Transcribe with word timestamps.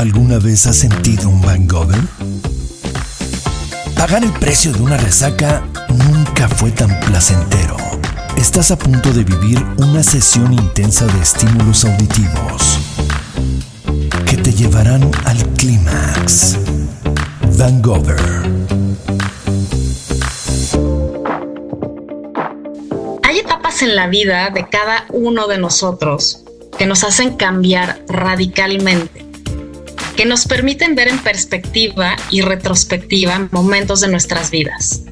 ¿Alguna 0.00 0.38
vez 0.38 0.64
has 0.64 0.76
sentido 0.76 1.28
un 1.28 1.42
hangover? 1.42 2.00
Pagar 3.94 4.24
el 4.24 4.32
precio 4.32 4.72
de 4.72 4.80
una 4.80 4.96
resaca 4.96 5.62
nunca 5.90 6.48
fue 6.48 6.70
tan 6.70 6.98
placentero. 7.00 7.76
Estás 8.34 8.70
a 8.70 8.78
punto 8.78 9.12
de 9.12 9.24
vivir 9.24 9.62
una 9.76 10.02
sesión 10.02 10.54
intensa 10.54 11.04
de 11.04 11.20
estímulos 11.20 11.84
auditivos 11.84 12.78
que 14.24 14.38
te 14.38 14.54
llevarán 14.54 15.02
al 15.26 15.36
clímax. 15.58 16.56
Hangover. 17.58 18.16
Hay 23.22 23.38
etapas 23.38 23.82
en 23.82 23.96
la 23.96 24.06
vida 24.06 24.48
de 24.48 24.66
cada 24.66 25.04
uno 25.10 25.46
de 25.46 25.58
nosotros 25.58 26.42
que 26.78 26.86
nos 26.86 27.04
hacen 27.04 27.36
cambiar 27.36 28.02
radicalmente 28.08 29.29
que 30.20 30.26
nos 30.26 30.44
permiten 30.44 30.94
ver 30.94 31.08
en 31.08 31.18
perspectiva 31.18 32.14
y 32.30 32.42
retrospectiva 32.42 33.48
momentos 33.52 34.02
de 34.02 34.08
nuestras 34.08 34.50
vidas. 34.50 35.04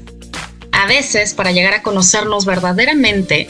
A 0.70 0.86
veces, 0.86 1.32
para 1.32 1.50
llegar 1.50 1.72
a 1.72 1.80
conocernos 1.80 2.44
verdaderamente, 2.44 3.48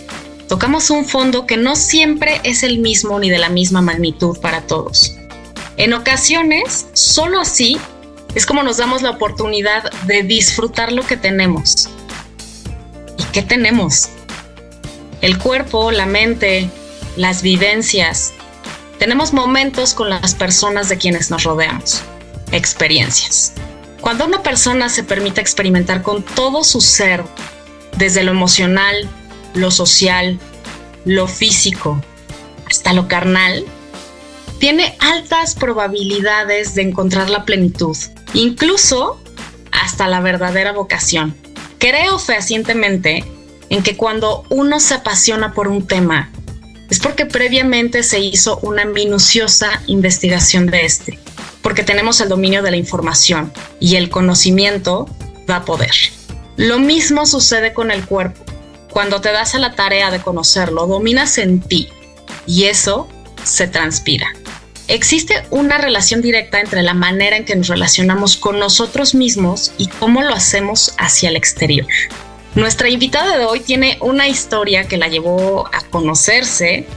tocamos 0.49 0.89
un 0.91 1.05
fondo 1.05 1.47
que 1.47 1.57
no 1.57 1.75
siempre 1.75 2.41
es 2.45 2.63
el 2.63 2.79
mismo 2.79 3.19
ni 3.19 3.29
de 3.29 3.41
la 3.41 3.49
misma 3.49 3.81
magnitud 3.81 4.39
para 4.39 4.69
todos. 4.69 5.17
En 5.77 5.95
ocasiones, 5.95 6.87
solo 6.93 7.41
así 7.41 7.77
es 8.37 8.47
como 8.47 8.63
nos 8.63 8.77
damos 8.77 9.03
la 9.03 9.11
oportunidad 9.11 9.91
de 10.05 10.23
disfrutar 10.23 10.93
lo 10.93 11.05
que 11.05 11.17
tenemos. 11.17 11.89
¿Y 13.17 13.25
qué 13.33 13.43
tenemos? 13.43 14.11
El 15.23 15.39
cuerpo, 15.39 15.91
la 15.91 16.07
mente, 16.07 16.71
las 17.17 17.43
vivencias, 17.43 18.33
tenemos 18.99 19.33
momentos 19.33 19.95
con 19.95 20.11
las 20.11 20.35
personas 20.35 20.89
de 20.89 20.99
quienes 20.99 21.31
nos 21.31 21.45
rodeamos, 21.45 22.03
experiencias. 22.53 23.53
Cuando 24.01 24.27
una 24.27 24.43
persona 24.43 24.89
se 24.89 25.05
permite 25.05 25.41
experimentar 25.41 26.03
con 26.03 26.23
todo 26.23 26.65
su 26.65 26.81
ser, 26.81 27.25
desde 27.97 28.23
lo 28.23 28.33
emocional, 28.33 29.09
lo 29.55 29.71
social, 29.71 30.39
lo 31.05 31.27
físico, 31.27 32.01
hasta 32.67 32.93
lo 32.93 33.09
carnal, 33.09 33.65
tiene 34.59 34.97
altas 35.01 35.55
probabilidades 35.55 36.75
de 36.75 36.83
encontrar 36.83 37.31
la 37.31 37.45
plenitud, 37.45 37.97
incluso 38.35 39.21
hasta 39.73 40.09
la 40.09 40.21
verdadera 40.21 40.73
vocación. 40.73 41.37
Creo 41.79 42.19
fehacientemente 42.19 43.25
en 43.71 43.83
que 43.83 43.97
cuando 43.97 44.45
uno 44.49 44.81
se 44.81 44.95
apasiona 44.95 45.53
por 45.53 45.69
un 45.69 45.87
tema, 45.87 46.31
es 46.91 46.99
porque 46.99 47.27
previamente 47.27 48.03
se 48.03 48.19
hizo 48.21 48.59
una 48.63 48.85
minuciosa 48.85 49.83
investigación 49.87 50.67
de 50.67 50.87
este, 50.87 51.19
porque 51.63 51.83
tenemos 51.83 52.21
el 52.21 52.29
dominio 52.29 52.63
de 52.63 52.71
la 52.71 52.77
información 52.77 53.53
y 53.79 53.97
el 53.97 54.11
conocimiento 54.11 55.07
da 55.47 55.65
poder. 55.65 55.95
Lo 56.57 56.79
mismo 56.79 57.27
sucede 57.27 57.73
con 57.73 57.91
el 57.91 58.05
cuerpo. 58.05 58.45
Cuando 58.91 59.21
te 59.21 59.31
das 59.31 59.55
a 59.55 59.59
la 59.59 59.75
tarea 59.75 60.11
de 60.11 60.21
conocerlo, 60.21 60.87
dominas 60.87 61.39
en 61.39 61.61
ti 61.61 61.89
y 62.47 62.65
eso 62.65 63.09
se 63.45 63.69
transpira. 63.69 64.33
Existe 64.89 65.45
una 65.51 65.77
relación 65.77 66.23
directa 66.23 66.61
entre 66.61 66.83
la 66.83 66.95
manera 66.95 67.37
en 67.37 67.45
que 67.45 67.55
nos 67.55 67.69
relacionamos 67.69 68.37
con 68.39 68.59
nosotros 68.59 69.15
mismos 69.15 69.73
y 69.77 69.87
cómo 69.87 70.23
lo 70.23 70.33
hacemos 70.33 70.95
hacia 70.97 71.29
el 71.29 71.37
exterior. 71.37 71.87
Nuestra 72.59 72.89
invitada 72.89 73.39
de 73.39 73.45
hoy 73.45 73.61
tiene 73.61 73.99
una 74.01 74.27
historia 74.27 74.89
que 74.89 74.97
la 74.97 75.07
llevó 75.07 75.69
a 75.69 75.81
conocerse 75.91 76.89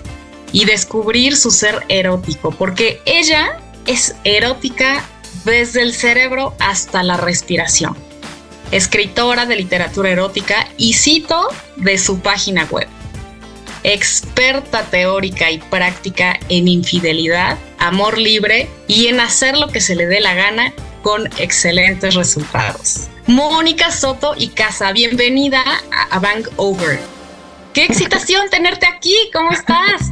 y 0.52 0.66
descubrir 0.66 1.38
su 1.38 1.52
ser 1.52 1.84
erótico, 1.88 2.50
porque 2.50 3.00
ella 3.06 3.60
es 3.86 4.16
erótica 4.24 5.06
desde 5.46 5.84
el 5.84 5.94
cerebro 5.94 6.56
hasta 6.58 7.04
la 7.04 7.16
respiración. 7.16 7.96
Escritora 8.72 9.46
de 9.46 9.56
literatura 9.56 10.10
erótica 10.10 10.68
y 10.78 10.94
cito 10.94 11.48
de 11.76 12.00
su 12.00 12.22
página 12.22 12.66
web. 12.72 12.88
Experta 13.84 14.82
teórica 14.86 15.52
y 15.52 15.60
práctica 15.60 16.40
en 16.50 16.70
infidelidad, 16.70 17.60
amor 17.78 18.18
libre 18.18 18.68
y 18.88 19.08
en 19.08 19.20
hacer 19.20 19.56
lo 19.56 19.68
que 19.68 19.80
se 19.80 19.96
le 19.96 20.08
dé 20.08 20.22
la 20.22 20.34
gana 20.34 20.74
con 21.04 21.28
excelentes 21.38 22.16
resultados. 22.16 23.10
Mónica 23.32 23.92
Soto 23.92 24.36
y 24.38 24.50
Casa, 24.50 24.92
bienvenida 24.92 25.64
a, 26.12 26.20
Bank 26.20 26.50
Over. 26.58 27.00
Qué 27.74 27.86
excitación 27.86 28.50
tenerte 28.50 28.86
aquí, 28.86 29.16
¿cómo 29.32 29.52
estás? 29.52 30.12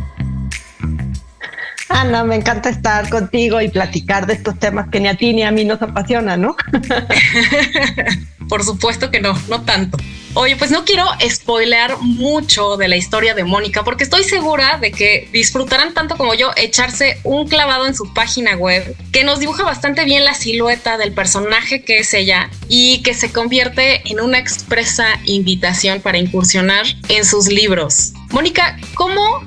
Ana, 1.90 2.24
me 2.24 2.38
encanta 2.38 2.69
estar 2.69 3.09
contigo 3.09 3.59
y 3.59 3.68
platicar 3.68 4.25
de 4.25 4.35
estos 4.35 4.58
temas 4.58 4.88
que 4.90 5.02
ni 5.02 5.09
a 5.09 5.16
ti 5.16 5.34
ni 5.34 5.44
a 5.44 5.52
mí 5.52 5.66
nos 5.66 5.81
apasionan, 5.81 6.40
¿no? 6.40 6.56
Por 8.47 8.63
supuesto 8.63 9.12
que 9.12 9.19
no, 9.19 9.34
no 9.50 9.63
tanto. 9.63 9.97
Oye, 10.35 10.56
pues 10.56 10.69
no 10.69 10.85
quiero 10.85 11.06
spoilear 11.28 11.97
mucho 12.01 12.78
de 12.78 12.88
la 12.88 12.95
historia 12.95 13.34
de 13.34 13.44
Mónica 13.44 13.84
porque 13.84 14.03
estoy 14.03 14.23
segura 14.23 14.78
de 14.78 14.91
que 14.91 15.28
disfrutarán 15.34 15.95
tanto 15.95 16.17
como 16.17 16.35
yo 16.35 16.51
echarse 16.56 17.17
un 17.23 17.47
clavado 17.47 17.88
en 17.88 17.95
su 17.95 18.13
página 18.13 18.56
web 18.56 18.95
que 19.12 19.23
nos 19.23 19.40
dibuja 19.40 19.63
bastante 19.63 20.06
bien 20.06 20.25
la 20.25 20.35
silueta 20.35 20.97
del 20.97 21.13
personaje 21.13 21.84
que 21.84 22.00
es 22.00 22.13
ella 22.13 22.51
y 22.67 23.01
que 23.01 23.16
se 23.16 23.31
convierte 23.31 24.03
en 24.12 24.22
una 24.22 24.38
expresa 24.38 25.19
invitación 25.25 26.00
para 26.00 26.19
incursionar 26.19 26.85
en 27.07 27.25
sus 27.25 27.47
libros. 27.47 28.13
Mónica, 28.29 28.78
¿cómo 28.94 29.44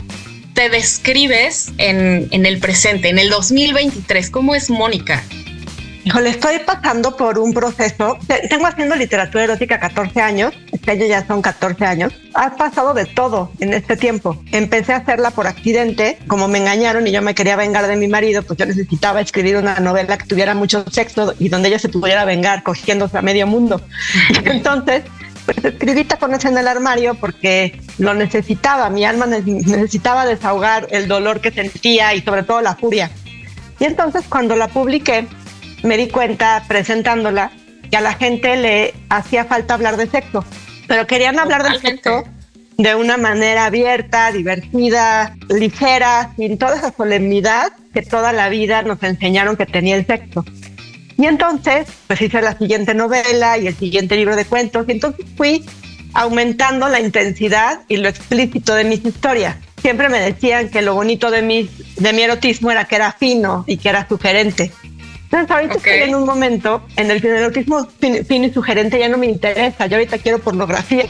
te 0.54 0.68
describes 0.68 1.70
en, 1.78 2.28
en 2.32 2.44
el 2.44 2.58
presente, 2.58 3.08
en 3.08 3.20
el 3.20 3.30
2023? 3.30 4.30
¿Cómo 4.30 4.56
es 4.56 4.68
Mónica? 4.68 5.22
Híjole, 6.04 6.30
estoy 6.30 6.58
pasando 6.58 7.16
por 7.16 7.38
un 7.38 7.52
proceso. 7.52 8.18
Tengo 8.48 8.66
haciendo 8.66 8.96
literatura 8.96 9.44
erótica 9.44 9.78
14 9.78 10.20
años. 10.20 10.52
Este 10.72 10.90
año 10.90 11.06
ya 11.06 11.24
son 11.24 11.40
14 11.40 11.84
años. 11.86 12.12
Ha 12.34 12.56
pasado 12.56 12.92
de 12.92 13.04
todo 13.04 13.52
en 13.60 13.72
este 13.72 13.96
tiempo. 13.96 14.42
Empecé 14.50 14.94
a 14.94 14.96
hacerla 14.96 15.30
por 15.30 15.46
accidente. 15.46 16.18
Como 16.26 16.48
me 16.48 16.58
engañaron 16.58 17.06
y 17.06 17.12
yo 17.12 17.22
me 17.22 17.36
quería 17.36 17.54
vengar 17.54 17.86
de 17.86 17.94
mi 17.94 18.08
marido, 18.08 18.42
pues 18.42 18.58
yo 18.58 18.66
necesitaba 18.66 19.20
escribir 19.20 19.56
una 19.56 19.78
novela 19.78 20.18
que 20.18 20.26
tuviera 20.26 20.54
mucho 20.54 20.84
sexo 20.90 21.34
y 21.38 21.48
donde 21.48 21.68
ella 21.68 21.78
se 21.78 21.88
pudiera 21.88 22.24
vengar 22.24 22.64
cogiéndose 22.64 23.16
a 23.16 23.22
medio 23.22 23.46
mundo. 23.46 23.80
entonces, 24.44 25.04
pues 25.46 25.64
escribí 25.64 26.02
Tacones 26.02 26.44
en 26.44 26.58
el 26.58 26.66
armario 26.66 27.14
porque 27.14 27.80
lo 27.98 28.12
necesitaba. 28.14 28.90
Mi 28.90 29.04
alma 29.04 29.26
necesitaba 29.26 30.26
desahogar 30.26 30.88
el 30.90 31.06
dolor 31.06 31.40
que 31.40 31.52
sentía 31.52 32.12
y 32.14 32.22
sobre 32.22 32.42
todo 32.42 32.60
la 32.60 32.74
furia. 32.74 33.08
Y 33.78 33.84
entonces 33.84 34.24
cuando 34.28 34.56
la 34.56 34.68
publiqué, 34.68 35.28
me 35.82 35.96
di 35.96 36.08
cuenta 36.08 36.64
presentándola 36.68 37.50
que 37.90 37.96
a 37.96 38.00
la 38.00 38.14
gente 38.14 38.56
le 38.56 38.94
hacía 39.08 39.44
falta 39.44 39.74
hablar 39.74 39.96
de 39.96 40.06
sexo, 40.06 40.44
pero 40.88 41.06
querían 41.06 41.38
hablar 41.38 41.62
del 41.62 41.80
sexo 41.80 42.24
de 42.78 42.94
una 42.94 43.16
manera 43.16 43.66
abierta, 43.66 44.32
divertida, 44.32 45.36
ligera, 45.48 46.32
sin 46.36 46.58
toda 46.58 46.76
esa 46.76 46.92
solemnidad 46.92 47.72
que 47.92 48.02
toda 48.02 48.32
la 48.32 48.48
vida 48.48 48.82
nos 48.82 49.02
enseñaron 49.02 49.56
que 49.56 49.66
tenía 49.66 49.96
el 49.96 50.06
sexo. 50.06 50.44
Y 51.18 51.26
entonces, 51.26 51.86
pues 52.06 52.20
hice 52.22 52.40
la 52.40 52.56
siguiente 52.56 52.94
novela 52.94 53.58
y 53.58 53.66
el 53.66 53.76
siguiente 53.76 54.16
libro 54.16 54.34
de 54.34 54.44
cuentos, 54.44 54.86
y 54.88 54.92
entonces 54.92 55.26
fui 55.36 55.64
aumentando 56.14 56.88
la 56.88 57.00
intensidad 57.00 57.80
y 57.88 57.98
lo 57.98 58.08
explícito 58.08 58.74
de 58.74 58.84
mis 58.84 59.04
historias. 59.04 59.56
Siempre 59.80 60.08
me 60.08 60.20
decían 60.20 60.68
que 60.68 60.82
lo 60.82 60.94
bonito 60.94 61.30
de 61.30 61.42
mi, 61.42 61.68
de 61.96 62.12
mi 62.12 62.22
erotismo 62.22 62.70
era 62.70 62.84
que 62.84 62.96
era 62.96 63.12
fino 63.12 63.64
y 63.66 63.76
que 63.76 63.88
era 63.88 64.06
sugerente. 64.08 64.72
Entonces, 65.32 65.50
ahorita 65.50 65.74
estoy 65.76 66.10
en 66.10 66.14
un 66.14 66.26
momento 66.26 66.82
en 66.94 67.10
el 67.10 67.22
que 67.22 67.28
el 67.28 67.36
erotismo 67.36 67.88
fino 67.98 68.46
y 68.46 68.52
sugerente 68.52 68.98
ya 68.98 69.08
no 69.08 69.16
me 69.16 69.24
interesa. 69.24 69.86
Yo 69.86 69.96
ahorita 69.96 70.18
quiero 70.18 70.38
pornografía. 70.38 71.06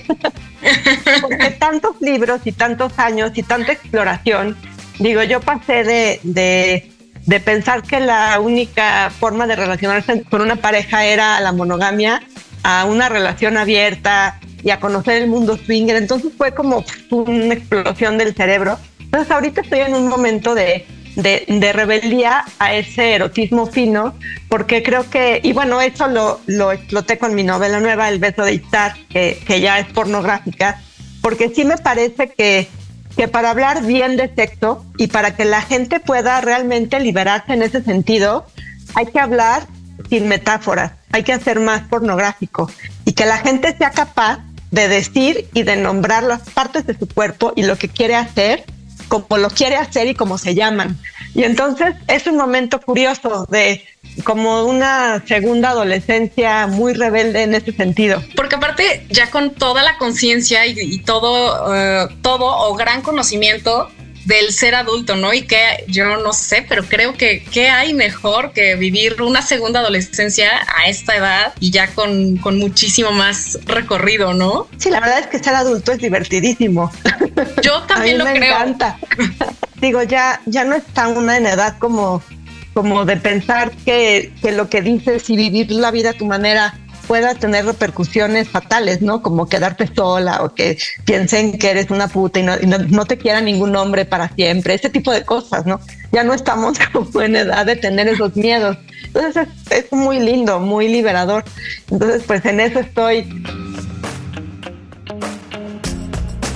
Porque 1.21 1.51
tantos 1.59 2.01
libros 2.01 2.41
y 2.45 2.53
tantos 2.53 2.97
años 3.01 3.33
y 3.35 3.43
tanta 3.43 3.73
exploración, 3.73 4.57
digo, 5.01 5.25
yo 5.25 5.41
pasé 5.41 5.83
de, 5.83 6.21
de, 6.23 6.93
de 7.27 7.41
pensar 7.41 7.83
que 7.83 7.99
la 7.99 8.39
única 8.39 9.11
forma 9.11 9.49
de 9.49 9.57
relacionarse 9.57 10.23
con 10.23 10.41
una 10.41 10.55
pareja 10.55 11.05
era 11.05 11.41
la 11.41 11.51
monogamia 11.51 12.23
a 12.63 12.85
una 12.85 13.09
relación 13.09 13.57
abierta 13.57 14.39
y 14.63 14.71
a 14.71 14.79
conocer 14.79 15.21
el 15.21 15.29
mundo 15.29 15.57
swinger. 15.57 15.97
Entonces 15.97 16.31
fue 16.39 16.55
como 16.55 16.85
una 17.11 17.55
explosión 17.55 18.19
del 18.19 18.37
cerebro. 18.37 18.79
Entonces 19.01 19.33
ahorita 19.33 19.63
estoy 19.63 19.81
en 19.81 19.95
un 19.95 20.07
momento 20.07 20.55
de 20.55 20.87
de, 21.17 21.73
rebeldía 21.73 22.45
a 22.59 22.75
ese 22.75 23.15
erotismo 23.15 23.67
fino, 23.67 24.15
porque 24.49 24.83
creo 24.83 25.09
que, 25.09 25.41
y 25.43 25.53
bueno, 25.53 25.81
eso 25.81 26.09
lo, 26.09 26.41
lo 26.47 26.73
exploté 26.73 27.19
con 27.19 27.35
mi 27.35 27.43
novela 27.43 27.81
nueva, 27.81 28.09
El 28.09 28.19
beso 28.19 28.45
de 28.45 28.55
Istar, 28.55 28.95
que, 29.09 29.43
que 29.47 29.61
ya 29.61 29.79
es 29.79 29.87
pornográfica, 29.89 30.81
porque 31.21 31.51
sí 31.55 31.65
me 31.65 31.77
parece 31.77 32.29
que, 32.29 32.69
que 33.17 33.29
para 33.29 33.51
hablar 33.51 33.85
bien 33.85 34.17
de 34.17 34.33
sexo 34.35 34.85
y 34.97 35.09
para 35.09 35.37
que 35.37 35.45
la 35.45 35.63
gente 35.63 36.01
pueda 36.01 36.41
realmente 36.41 36.99
liberarse 37.01 37.53
en 37.53 37.63
ese 37.63 37.83
sentido, 37.83 38.47
hay 38.95 39.07
que 39.07 39.21
hablar 39.21 39.67
sin 40.09 40.29
metáforas, 40.29 40.93
hay 41.13 41.23
que 41.23 41.33
hacer 41.33 41.61
más 41.61 41.83
pornográfico 41.83 42.71
y 43.05 43.13
que 43.13 43.27
la 43.27 43.39
gente 43.39 43.77
sea 43.77 43.91
capaz 43.91 44.41
de 44.71 44.89
decir 44.89 45.49
y 45.53 45.63
de 45.63 45.77
nombrar 45.77 46.23
las 46.23 46.41
partes 46.51 46.87
de 46.87 46.99
su 46.99 47.07
cuerpo 47.07 47.53
y 47.55 47.63
lo 47.63 47.77
que 47.77 47.89
quiere 47.89 48.17
hacer 48.17 48.65
como 49.09 49.39
lo 49.39 49.51
quiere 49.51 49.77
hacer 49.77 50.07
y 50.07 50.15
como 50.15 50.39
se 50.39 50.55
llaman. 50.55 50.99
Y 51.35 51.45
entonces 51.45 51.95
es 52.09 52.27
un 52.27 52.37
momento 52.37 52.81
curioso 52.81 53.47
de 53.51 53.85
como 54.25 54.65
una 54.65 55.23
segunda 55.27 55.71
adolescencia 55.71 56.67
muy 56.67 56.93
rebelde 56.93 57.43
en 57.43 57.55
ese 57.55 57.73
sentido. 57.73 58.23
Porque 58.37 58.57
aparte 58.57 59.07
ya 59.11 59.31
con 59.31 59.51
toda 59.51 59.83
la 59.83 59.97
conciencia 59.97 60.67
y, 60.67 60.99
todo, 61.01 61.75
eh, 61.75 62.09
todo 62.21 62.45
o 62.47 62.75
gran 62.75 63.03
conocimiento 63.03 63.89
del 64.25 64.53
ser 64.53 64.75
adulto, 64.75 65.17
¿no? 65.17 65.33
Y 65.33 65.43
que 65.43 65.85
yo 65.89 66.17
no 66.17 66.33
sé, 66.33 66.65
pero 66.69 66.85
creo 66.85 67.15
que 67.15 67.45
¿qué 67.45 67.69
hay 67.69 67.95
mejor 67.95 68.53
que 68.53 68.77
vivir 68.77 69.21
una 69.23 69.43
segunda 69.43 69.81
adolescencia 69.81 70.51
a 70.77 70.89
esta 70.89 71.17
edad 71.17 71.55
y 71.61 71.71
ya 71.71 71.89
con, 71.89 72.37
con 72.37 72.59
muchísimo 72.59 73.13
más 73.13 73.59
recorrido, 73.65 74.35
¿no? 74.35 74.69
Sí, 74.79 74.91
la 74.91 75.01
verdad 75.01 75.21
es 75.21 75.27
que 75.27 75.39
ser 75.39 75.55
adulto 75.55 75.93
es 75.93 75.99
divertidísimo. 75.99 76.91
Yo 77.63 77.83
también 77.83 78.21
a 78.21 78.25
mí 78.25 78.33
lo 78.35 78.41
me 78.41 78.47
encanta. 78.47 78.99
Digo, 79.81 80.03
ya, 80.03 80.41
ya 80.47 80.65
no 80.65 80.77
está 80.77 81.09
una 81.09 81.37
en 81.37 81.47
edad 81.47 81.77
como, 81.79 82.23
como 82.75 83.05
de 83.05 83.17
pensar 83.17 83.73
que, 83.85 84.33
que 84.41 84.53
lo 84.53 84.69
que 84.69 84.81
dices 84.83 85.29
y 85.29 85.37
vivir 85.37 85.73
la 85.73 85.91
vida 85.91 86.11
a 86.11 86.13
tu 86.13 86.27
manera 86.27 86.79
pueda 87.13 87.35
tener 87.35 87.67
repercusiones 87.67 88.49
fatales, 88.49 89.03
¿no? 89.03 89.21
Como 89.21 89.47
quedarte 89.47 89.87
sola 89.87 90.43
o 90.45 90.55
que 90.55 90.79
piensen 91.05 91.59
que 91.59 91.69
eres 91.69 91.91
una 91.91 92.09
puta 92.09 92.41
y 92.41 92.43
no, 92.43 93.05
te 93.05 93.19
quiera 93.19 93.43
ningún 93.43 93.77
hombre 93.77 94.07
para 94.07 94.31
siempre, 94.31 94.73
ese 94.73 94.89
tipo 94.89 95.13
de 95.13 95.23
cosas, 95.23 95.67
¿no? 95.67 95.79
Ya 96.11 96.25
no 96.25 96.33
estamos 96.33 96.79
como 96.95 97.21
en 97.21 97.37
edad 97.37 97.67
de 97.67 97.77
tener 97.77 98.09
esos 98.09 98.35
miedos. 98.35 98.79
Entonces 99.05 99.47
es, 99.69 99.85
es 99.85 99.93
muy 99.93 100.21
lindo, 100.21 100.59
muy 100.59 100.89
liberador. 100.89 101.45
Entonces, 101.91 102.23
pues 102.27 102.47
en 102.47 102.61
eso 102.61 102.81
estoy 102.81 103.29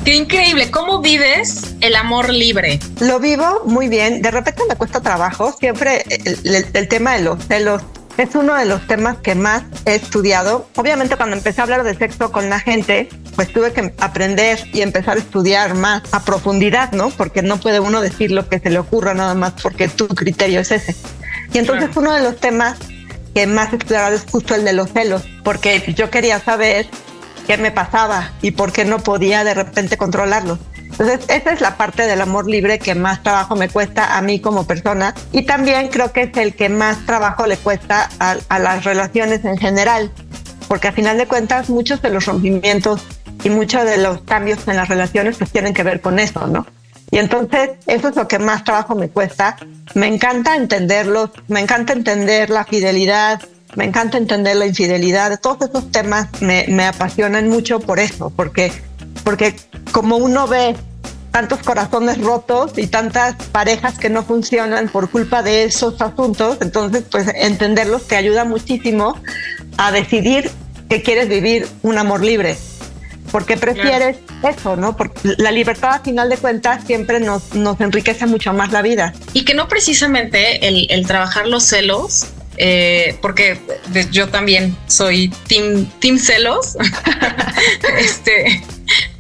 Qué 0.06 0.14
increíble. 0.14 0.70
¿Cómo 0.70 1.03
vives 1.03 1.75
el 1.82 1.97
amor 1.97 2.32
libre? 2.32 2.81
Lo 3.00 3.20
vivo 3.20 3.62
muy 3.67 3.88
bien. 3.88 4.23
De 4.23 4.31
repente 4.31 4.62
me 4.67 4.76
cuesta 4.76 5.03
trabajo. 5.03 5.53
Siempre 5.53 6.03
el, 6.25 6.88
tema 6.88 7.17
de 7.17 7.25
los 7.25 7.44
celos 7.44 7.82
es 8.16 8.34
uno 8.34 8.54
de 8.54 8.64
los 8.64 8.86
temas 8.86 9.18
que 9.18 9.34
más 9.34 9.62
he 9.84 9.94
estudiado. 9.94 10.68
Obviamente 10.76 11.16
cuando 11.16 11.36
empecé 11.36 11.60
a 11.60 11.64
hablar 11.64 11.84
de 11.84 11.94
sexo 11.94 12.32
con 12.32 12.48
la 12.48 12.60
gente, 12.60 13.08
pues 13.34 13.52
tuve 13.52 13.72
que 13.72 13.94
aprender 14.00 14.58
y 14.72 14.82
empezar 14.82 15.16
a 15.16 15.20
estudiar 15.20 15.74
más 15.74 16.02
a 16.12 16.24
profundidad, 16.24 16.92
¿no? 16.92 17.10
Porque 17.10 17.42
no 17.42 17.58
puede 17.58 17.80
uno 17.80 18.00
decir 18.00 18.30
lo 18.30 18.48
que 18.48 18.58
se 18.58 18.70
le 18.70 18.78
ocurra 18.78 19.14
nada 19.14 19.34
más 19.34 19.54
porque 19.62 19.88
tu 19.88 20.08
criterio 20.08 20.60
es 20.60 20.70
ese. 20.70 20.96
Y 21.52 21.58
entonces 21.58 21.90
uno 21.94 22.12
de 22.12 22.22
los 22.22 22.38
temas 22.38 22.78
que 23.34 23.46
más 23.46 23.72
he 23.72 23.76
estudiado 23.76 24.14
es 24.14 24.24
justo 24.30 24.54
el 24.54 24.64
de 24.64 24.72
los 24.72 24.92
celos, 24.92 25.22
porque 25.44 25.94
yo 25.94 26.10
quería 26.10 26.40
saber 26.40 26.86
qué 27.46 27.58
me 27.58 27.70
pasaba 27.70 28.32
y 28.40 28.52
por 28.52 28.72
qué 28.72 28.84
no 28.84 28.98
podía 28.98 29.44
de 29.44 29.54
repente 29.54 29.98
controlarlo. 29.98 30.58
Entonces, 30.98 31.26
esa 31.28 31.52
es 31.52 31.60
la 31.60 31.76
parte 31.76 32.06
del 32.06 32.22
amor 32.22 32.48
libre 32.48 32.78
que 32.78 32.94
más 32.94 33.22
trabajo 33.22 33.54
me 33.54 33.69
cuesta 33.69 34.16
a 34.16 34.22
mí 34.22 34.40
como 34.40 34.66
persona 34.66 35.14
y 35.31 35.43
también 35.43 35.88
creo 35.88 36.10
que 36.10 36.22
es 36.22 36.37
el 36.38 36.54
que 36.54 36.70
más 36.70 37.04
trabajo 37.04 37.46
le 37.46 37.58
cuesta 37.58 38.08
a, 38.19 38.58
las 38.58 38.84
relaciones 38.84 39.44
en 39.44 39.58
general, 39.58 40.10
porque 40.69 40.88
a 40.88 40.93
final 40.93 41.19
de 41.19 41.26
cuentas 41.26 41.69
muchos 41.69 42.00
de 42.00 42.08
los 42.08 42.25
rompimientos 42.25 43.02
y 43.44 43.50
muchos 43.50 43.84
de 43.84 43.98
los 43.98 44.22
cambios 44.22 44.66
en 44.69 44.76
las 44.76 44.88
relaciones 44.88 45.37
pues 45.37 45.52
tienen 45.52 45.75
que 45.75 45.82
ver 45.82 46.00
con 46.00 46.19
eso, 46.19 46.46
¿no? 46.46 46.66
Y 47.10 47.19
entonces 47.19 47.72
eso 47.87 48.08
es 48.08 48.16
lo 48.16 48.26
que 48.26 48.38
más 48.38 48.64
trabajo 48.64 48.94
me 48.94 49.10
cuesta. 49.10 49.56
Me 49.94 50.06
encanta 50.06 50.56
entenderlos, 50.56 51.31
me 51.46 51.60
encanta 51.60 51.93
entender 51.93 52.50
la 52.50 52.64
fidelidad, 52.64 53.40
me 53.75 53.84
encanta 53.84 54.16
entender 54.16 54.56
la 54.56 54.66
infidelidad, 54.66 55.38
todos 55.40 55.69
esos 55.69 55.93
temas 55.93 56.28
me, 56.40 56.64
me 56.69 56.87
apasionan 56.87 57.48
mucho 57.48 57.81
por 57.81 58.00
eso, 58.00 58.31
porque, 58.31 58.72
porque 59.26 59.56
como 59.90 60.19
uno 60.19 60.46
ve 60.46 60.76
tantos 61.32 61.58
corazones 61.58 62.19
rotos 62.19 62.78
y 62.78 62.87
tantas 62.87 63.34
parejas 63.50 63.99
que 63.99 64.08
no 64.08 64.23
funcionan 64.23 64.88
por 64.88 65.11
culpa 65.11 65.43
de 65.43 65.64
esos 65.64 66.00
asuntos, 66.00 66.58
entonces 66.61 67.02
pues 67.11 67.26
entenderlos 67.34 68.06
te 68.06 68.14
ayuda 68.14 68.44
muchísimo 68.44 69.20
a 69.78 69.90
decidir 69.90 70.49
que 70.88 71.02
quieres 71.02 71.28
vivir 71.28 71.67
un 71.82 71.99
amor 71.99 72.25
libre. 72.25 72.56
Porque 73.32 73.56
prefieres 73.56 74.19
eso, 74.49 74.76
¿no? 74.76 74.96
Porque 74.96 75.34
la 75.38 75.50
libertad 75.50 75.94
a 75.94 75.99
final 75.99 76.29
de 76.29 76.37
cuentas 76.37 76.84
siempre 76.87 77.19
nos, 77.19 77.52
nos 77.52 77.81
enriquece 77.81 78.26
mucho 78.26 78.52
más 78.52 78.70
la 78.70 78.81
vida. 78.81 79.12
Y 79.32 79.44
que 79.44 79.55
no 79.55 79.67
precisamente 79.67 80.69
el, 80.69 80.87
el 80.88 81.05
trabajar 81.05 81.49
los 81.49 81.64
celos 81.64 82.29
eh, 82.58 83.19
porque 83.20 83.58
yo 84.11 84.29
también 84.29 84.76
soy 84.87 85.29
team, 85.49 85.87
team 86.00 86.19
celos. 86.19 86.76
este, 87.99 88.62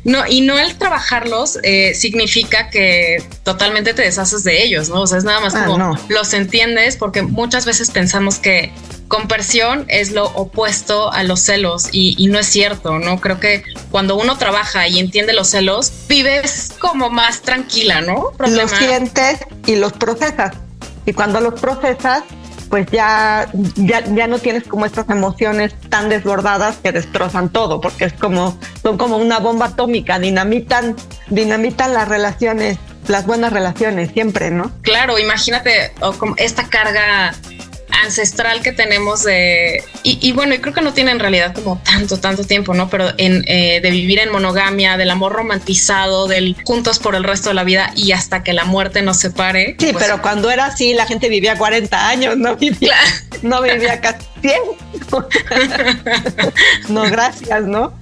no, 0.04 0.24
y 0.26 0.40
no 0.40 0.58
el 0.58 0.76
trabajarlos 0.76 1.58
eh, 1.62 1.94
significa 1.94 2.70
que 2.70 3.22
totalmente 3.42 3.92
te 3.92 4.02
deshaces 4.02 4.44
de 4.44 4.62
ellos, 4.62 4.88
¿no? 4.88 5.02
O 5.02 5.06
sea, 5.06 5.18
es 5.18 5.24
nada 5.24 5.40
más 5.40 5.54
ah, 5.54 5.64
como 5.66 5.98
los 6.08 6.32
entiendes, 6.32 6.96
porque 6.96 7.22
muchas 7.22 7.66
veces 7.66 7.90
pensamos 7.90 8.38
que 8.38 8.72
compersión 9.08 9.84
es 9.88 10.12
lo 10.12 10.26
opuesto 10.26 11.12
a 11.12 11.22
los 11.22 11.40
celos 11.40 11.88
y, 11.92 12.26
no 12.28 12.38
es 12.38 12.46
cierto, 12.46 12.98
¿no? 12.98 13.20
Creo 13.20 13.40
que 13.40 13.64
cuando 13.90 14.16
uno 14.16 14.36
trabaja 14.38 14.88
y 14.88 14.98
entiende 14.98 15.32
los 15.32 15.48
celos, 15.48 15.92
vives 16.08 16.74
como 16.78 17.10
más 17.10 17.42
tranquila, 17.42 18.00
¿no? 18.00 18.32
Los 18.38 18.70
sientes 18.70 19.38
y 19.66 19.76
los 19.76 19.92
procesas. 19.92 20.54
Y 21.04 21.12
cuando 21.12 21.40
los 21.40 21.60
procesas, 21.60 22.22
pues 22.68 22.86
ya, 22.90 23.48
ya, 23.76 24.04
ya 24.04 24.26
no 24.26 24.38
tienes 24.38 24.64
como 24.64 24.86
estas 24.86 25.08
emociones 25.08 25.74
tan 25.88 26.08
desbordadas 26.08 26.76
que 26.76 26.92
destrozan 26.92 27.48
todo, 27.48 27.80
porque 27.80 28.06
es 28.06 28.12
como, 28.12 28.58
son 28.82 28.98
como 28.98 29.16
una 29.16 29.38
bomba 29.38 29.66
atómica, 29.66 30.18
dinamitan, 30.18 30.96
dinamitan 31.28 31.94
las 31.94 32.08
relaciones, 32.08 32.78
las 33.08 33.26
buenas 33.26 33.52
relaciones 33.52 34.10
siempre, 34.12 34.50
¿no? 34.50 34.72
Claro, 34.82 35.18
imagínate 35.18 35.92
como 36.18 36.34
esta 36.36 36.68
carga 36.68 37.34
ancestral 38.04 38.62
que 38.62 38.72
tenemos 38.72 39.24
de, 39.24 39.82
y, 40.02 40.32
bueno, 40.32 40.54
y 40.54 40.58
creo 40.58 40.74
que 40.74 40.80
no 40.80 40.92
tiene 40.92 41.10
en 41.10 41.18
realidad 41.18 41.54
como 41.54 41.80
tanto, 41.84 42.18
tanto 42.18 42.44
tiempo, 42.44 42.74
¿no? 42.74 42.88
Pero 42.88 43.08
en, 43.16 43.44
eh, 43.46 43.80
de 43.82 43.90
vivir 43.90 44.18
en 44.18 44.30
monogamia, 44.30 44.96
del 44.96 45.10
amor 45.10 45.32
romantizado, 45.32 46.28
del 46.28 46.56
juntos 46.64 46.98
por 46.98 47.14
el 47.14 47.24
resto 47.24 47.50
de 47.50 47.54
la 47.54 47.64
vida 47.64 47.92
y 47.96 48.12
hasta 48.12 48.42
que 48.42 48.52
la 48.52 48.64
muerte 48.64 49.02
nos 49.02 49.18
separe. 49.18 49.76
Sí, 49.78 49.92
pues 49.92 50.04
pero 50.04 50.22
cuando 50.22 50.50
era 50.50 50.66
así, 50.66 50.94
la 50.94 51.06
gente 51.06 51.28
vivía 51.28 51.56
40 51.56 52.08
años, 52.08 52.36
no 52.36 52.56
vivía, 52.56 52.96
no 53.42 53.62
vivía 53.62 54.00
casi 54.00 54.26
100. 54.40 54.54
no, 56.88 57.02
gracias, 57.02 57.62
¿no? 57.62 57.94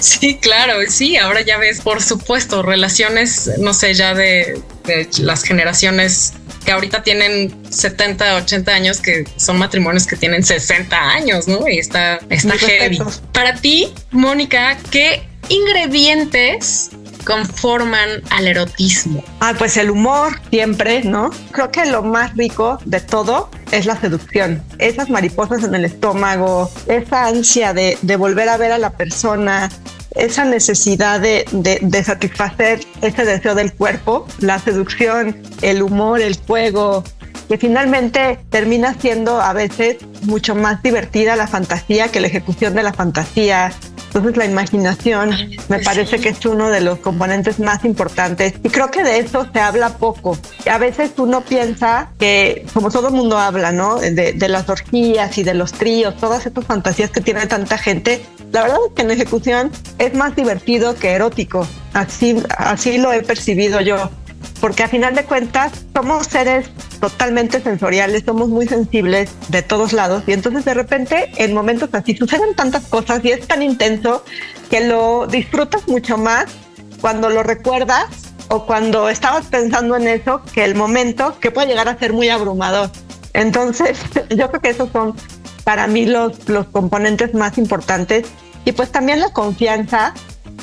Sí, 0.00 0.38
claro, 0.40 0.74
sí, 0.88 1.16
ahora 1.16 1.40
ya 1.40 1.58
ves, 1.58 1.80
por 1.80 2.00
supuesto, 2.00 2.62
relaciones, 2.62 3.50
no 3.58 3.74
sé, 3.74 3.94
ya 3.94 4.14
de, 4.14 4.60
de 4.84 5.08
las 5.18 5.42
generaciones 5.42 6.34
que 6.64 6.72
ahorita 6.72 7.02
tienen 7.02 7.54
70, 7.70 8.36
80 8.36 8.72
años, 8.72 9.00
que 9.00 9.24
son 9.36 9.58
matrimonios 9.58 10.06
que 10.06 10.16
tienen 10.16 10.42
60 10.42 10.96
años, 10.96 11.46
¿no? 11.46 11.68
Y 11.68 11.78
está, 11.78 12.20
está 12.30 12.56
heavy. 12.58 12.98
Para 13.32 13.54
ti, 13.54 13.92
Mónica, 14.10 14.76
¿qué 14.90 15.22
ingredientes 15.48 16.90
conforman 17.24 18.22
al 18.30 18.46
erotismo? 18.46 19.24
Ah, 19.40 19.54
pues 19.56 19.76
el 19.76 19.90
humor 19.90 20.40
siempre, 20.50 21.02
¿no? 21.02 21.30
Creo 21.52 21.70
que 21.70 21.84
lo 21.86 22.02
más 22.02 22.34
rico 22.36 22.78
de 22.84 23.00
todo 23.00 23.50
es 23.72 23.86
la 23.86 24.00
seducción. 24.00 24.62
Esas 24.78 25.10
mariposas 25.10 25.64
en 25.64 25.74
el 25.74 25.84
estómago, 25.84 26.70
esa 26.86 27.26
ansia 27.26 27.72
de, 27.72 27.98
de 28.02 28.16
volver 28.16 28.48
a 28.48 28.56
ver 28.56 28.72
a 28.72 28.78
la 28.78 28.90
persona, 28.90 29.70
esa 30.14 30.44
necesidad 30.44 31.20
de, 31.20 31.44
de, 31.52 32.04
satisfacer 32.04 32.80
ese 33.02 33.24
deseo 33.24 33.54
del 33.54 33.72
cuerpo, 33.72 34.26
la 34.38 34.58
seducción, 34.58 35.42
el 35.62 35.82
humor, 35.82 36.20
el 36.20 36.36
juego, 36.36 37.04
que 37.48 37.58
finalmente 37.58 38.38
termina 38.50 38.94
siendo 38.94 39.40
a 39.40 39.52
veces 39.52 39.98
mucho 40.22 40.54
más 40.54 40.82
divertida 40.82 41.36
la 41.36 41.46
fantasía 41.46 42.08
que 42.08 42.20
la 42.20 42.28
ejecución 42.28 42.74
de 42.74 42.82
la 42.82 42.92
fantasía. 42.92 43.72
Entonces 44.06 44.36
la 44.36 44.44
imaginación 44.44 45.34
me 45.68 45.80
parece 45.80 46.20
que 46.20 46.28
es 46.28 46.46
uno 46.46 46.70
de 46.70 46.80
los 46.80 47.00
componentes 47.00 47.58
más 47.58 47.84
importantes 47.84 48.54
y 48.62 48.68
creo 48.68 48.88
que 48.90 49.02
de 49.02 49.18
eso 49.18 49.46
se 49.52 49.60
habla 49.60 49.98
poco. 49.98 50.38
A 50.70 50.78
veces 50.78 51.10
uno 51.16 51.40
piensa 51.40 52.12
que, 52.18 52.64
como 52.72 52.90
todo 52.92 53.08
el 53.08 53.14
mundo 53.14 53.38
habla, 53.38 53.72
¿no? 53.72 53.96
De, 53.96 54.32
de 54.32 54.48
las 54.48 54.68
orgías 54.68 55.36
y 55.36 55.42
de 55.42 55.54
los 55.54 55.72
tríos, 55.72 56.16
todas 56.16 56.46
estas 56.46 56.64
fantasías 56.64 57.10
que 57.10 57.20
tiene 57.20 57.46
tanta 57.46 57.76
gente, 57.76 58.24
la 58.54 58.62
verdad 58.62 58.78
es 58.86 58.92
que 58.94 59.02
en 59.02 59.10
ejecución 59.10 59.72
es 59.98 60.14
más 60.14 60.36
divertido 60.36 60.94
que 60.94 61.10
erótico. 61.10 61.66
Así, 61.92 62.40
así 62.56 62.98
lo 62.98 63.12
he 63.12 63.20
percibido 63.20 63.80
yo. 63.80 64.10
Porque 64.60 64.84
a 64.84 64.88
final 64.88 65.16
de 65.16 65.24
cuentas 65.24 65.72
somos 65.92 66.28
seres 66.28 66.70
totalmente 67.00 67.60
sensoriales, 67.60 68.22
somos 68.24 68.48
muy 68.48 68.68
sensibles 68.68 69.30
de 69.48 69.62
todos 69.62 69.92
lados 69.92 70.22
y 70.28 70.32
entonces 70.32 70.64
de 70.64 70.72
repente 70.72 71.32
en 71.36 71.52
momentos 71.52 71.90
así 71.92 72.16
suceden 72.16 72.54
tantas 72.54 72.84
cosas 72.84 73.24
y 73.24 73.32
es 73.32 73.44
tan 73.48 73.60
intenso 73.60 74.24
que 74.70 74.86
lo 74.86 75.26
disfrutas 75.26 75.88
mucho 75.88 76.16
más 76.16 76.46
cuando 77.00 77.30
lo 77.30 77.42
recuerdas 77.42 78.06
o 78.48 78.66
cuando 78.66 79.08
estabas 79.08 79.46
pensando 79.46 79.96
en 79.96 80.06
eso 80.06 80.42
que 80.52 80.64
el 80.64 80.76
momento 80.76 81.36
que 81.40 81.50
puede 81.50 81.66
llegar 81.66 81.88
a 81.88 81.98
ser 81.98 82.12
muy 82.12 82.28
abrumador. 82.28 82.88
Entonces 83.32 83.98
yo 84.30 84.48
creo 84.48 84.60
que 84.62 84.70
esos 84.70 84.90
son 84.92 85.16
para 85.64 85.88
mí 85.88 86.06
los, 86.06 86.48
los 86.48 86.66
componentes 86.68 87.34
más 87.34 87.58
importantes 87.58 88.26
y 88.64 88.72
pues 88.72 88.90
también 88.90 89.20
la 89.20 89.30
confianza, 89.30 90.14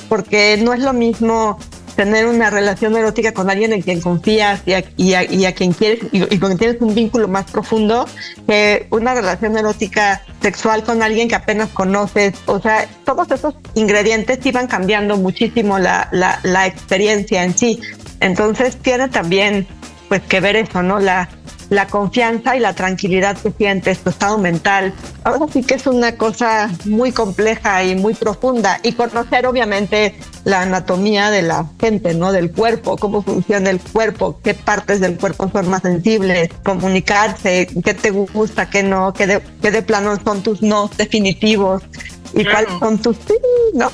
porque 0.09 0.59
no 0.61 0.73
es 0.73 0.79
lo 0.79 0.93
mismo 0.93 1.57
tener 1.95 2.25
una 2.25 2.49
relación 2.49 2.95
erótica 2.95 3.33
con 3.33 3.49
alguien 3.49 3.73
en 3.73 3.81
quien 3.81 4.01
confías 4.01 4.61
y 4.65 4.73
a, 4.73 4.83
y 4.97 5.45
a, 5.45 5.53
quien 5.53 5.73
quieres 5.73 5.99
y, 6.11 6.19
con 6.39 6.49
quien 6.49 6.57
tienes 6.57 6.81
un 6.81 6.95
vínculo 6.95 7.27
más 7.27 7.51
profundo 7.51 8.07
que 8.47 8.87
una 8.89 9.13
relación 9.13 9.57
erótica 9.57 10.23
sexual 10.41 10.83
con 10.83 11.03
alguien 11.03 11.27
que 11.27 11.35
apenas 11.35 11.69
conoces. 11.69 12.33
O 12.45 12.59
sea, 12.59 12.87
todos 13.03 13.29
esos 13.31 13.55
ingredientes 13.75 14.43
iban 14.45 14.67
cambiando 14.67 15.17
muchísimo 15.17 15.79
la, 15.79 16.07
la, 16.11 16.39
la 16.43 16.65
experiencia 16.65 17.43
en 17.43 17.57
sí. 17.57 17.79
Entonces 18.19 18.77
tiene 18.77 19.09
también 19.09 19.67
pues 20.07 20.21
que 20.21 20.39
ver 20.39 20.55
eso, 20.55 20.81
¿no? 20.81 20.99
La, 20.99 21.29
la 21.71 21.87
confianza 21.87 22.57
y 22.57 22.59
la 22.59 22.73
tranquilidad 22.73 23.37
que 23.37 23.49
sientes, 23.49 23.99
tu 23.99 24.09
estado 24.09 24.37
mental. 24.37 24.93
Ahora 25.23 25.45
sí 25.51 25.63
que 25.63 25.75
es 25.75 25.87
una 25.87 26.17
cosa 26.17 26.69
muy 26.83 27.13
compleja 27.13 27.81
y 27.85 27.95
muy 27.95 28.13
profunda 28.13 28.81
y 28.83 28.91
conocer 28.91 29.47
obviamente 29.47 30.13
la 30.43 30.63
anatomía 30.63 31.31
de 31.31 31.43
la 31.43 31.65
gente, 31.79 32.13
¿no? 32.13 32.33
Del 32.33 32.51
cuerpo, 32.51 32.97
cómo 32.97 33.21
funciona 33.21 33.69
el 33.69 33.79
cuerpo, 33.79 34.37
qué 34.43 34.53
partes 34.53 34.99
del 34.99 35.17
cuerpo 35.17 35.49
son 35.49 35.69
más 35.69 35.83
sensibles, 35.83 36.49
comunicarse, 36.65 37.69
qué 37.85 37.93
te 37.93 38.11
gusta, 38.11 38.69
qué 38.69 38.83
no, 38.83 39.13
qué 39.13 39.27
de, 39.27 39.41
qué 39.61 39.71
de 39.71 39.81
plano 39.81 40.17
son 40.25 40.43
tus 40.43 40.61
no 40.61 40.89
definitivos 40.97 41.83
y 42.33 42.45
cuáles 42.45 42.79
son 42.79 43.01
tus 43.01 43.17
sí, 43.17 43.33
¿no? 43.73 43.91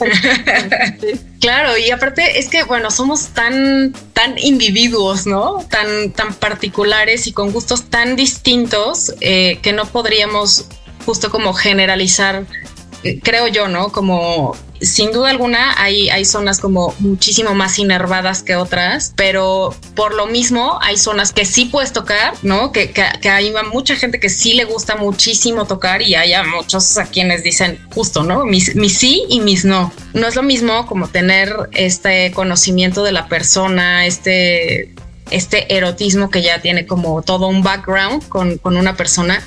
claro, 1.40 1.76
y 1.76 1.90
aparte 1.90 2.38
es 2.38 2.48
que, 2.48 2.62
bueno, 2.64 2.90
somos 2.90 3.28
tan, 3.28 3.92
tan 4.12 4.38
individuos, 4.38 5.26
¿no? 5.26 5.64
Tan, 5.68 6.12
tan 6.12 6.34
particulares 6.34 7.26
y 7.26 7.32
con 7.32 7.52
gustos 7.52 7.84
tan 7.84 8.16
distintos 8.16 9.14
eh, 9.20 9.58
que 9.62 9.72
no 9.72 9.86
podríamos 9.86 10.66
justo 11.04 11.30
como 11.30 11.52
generalizar, 11.52 12.44
eh, 13.02 13.20
creo 13.22 13.48
yo, 13.48 13.68
¿no? 13.68 13.90
Como 13.90 14.56
sin 14.82 15.12
duda 15.12 15.30
alguna 15.30 15.80
hay, 15.80 16.10
hay 16.10 16.24
zonas 16.24 16.60
como 16.60 16.94
muchísimo 16.98 17.54
más 17.54 17.78
inervadas 17.78 18.42
que 18.42 18.56
otras, 18.56 19.12
pero 19.16 19.74
por 19.94 20.14
lo 20.14 20.26
mismo 20.26 20.78
hay 20.82 20.96
zonas 20.96 21.32
que 21.32 21.44
sí 21.44 21.66
puedes 21.66 21.92
tocar, 21.92 22.34
¿no? 22.42 22.72
Que, 22.72 22.90
que, 22.90 23.28
hay 23.28 23.52
mucha 23.72 23.96
gente 23.96 24.18
que 24.20 24.28
sí 24.28 24.54
le 24.54 24.64
gusta 24.64 24.96
muchísimo 24.96 25.66
tocar 25.66 26.02
y 26.02 26.14
hay 26.14 26.32
muchos 26.46 26.98
a 26.98 27.04
quienes 27.06 27.42
dicen 27.42 27.78
justo, 27.94 28.22
¿no? 28.24 28.44
Mis, 28.44 28.74
mis 28.74 28.98
sí 28.98 29.24
y 29.28 29.40
mis 29.40 29.64
no. 29.64 29.92
No 30.14 30.26
es 30.26 30.34
lo 30.34 30.42
mismo 30.42 30.86
como 30.86 31.08
tener 31.08 31.54
este 31.72 32.32
conocimiento 32.32 33.04
de 33.04 33.12
la 33.12 33.28
persona, 33.28 34.06
este 34.06 34.94
este 35.30 35.74
erotismo 35.74 36.28
que 36.30 36.42
ya 36.42 36.60
tiene 36.60 36.86
como 36.86 37.22
todo 37.22 37.46
un 37.46 37.62
background 37.62 38.28
con, 38.28 38.58
con 38.58 38.76
una 38.76 38.96
persona. 38.96 39.42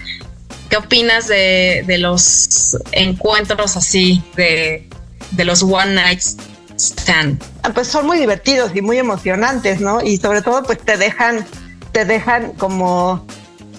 ¿Qué 0.69 0.77
opinas 0.77 1.27
de, 1.27 1.83
de, 1.85 1.99
los 1.99 2.75
encuentros 2.91 3.77
así 3.77 4.23
de 4.35 4.89
de 5.32 5.46
los 5.46 5.63
One 5.63 5.96
Nights 5.96 6.38
Stand? 6.77 7.41
Ah, 7.63 7.72
pues 7.74 7.88
son 7.88 8.05
muy 8.05 8.17
divertidos 8.17 8.75
y 8.75 8.82
muy 8.82 8.98
emocionantes, 8.98 9.82
¿no? 9.82 10.01
Y 10.01 10.17
sobre 10.17 10.41
todo 10.41 10.63
pues 10.63 10.79
te 10.79 10.98
dejan, 10.98 11.46
te 11.91 12.05
dejan 12.05 12.53
como, 12.53 13.25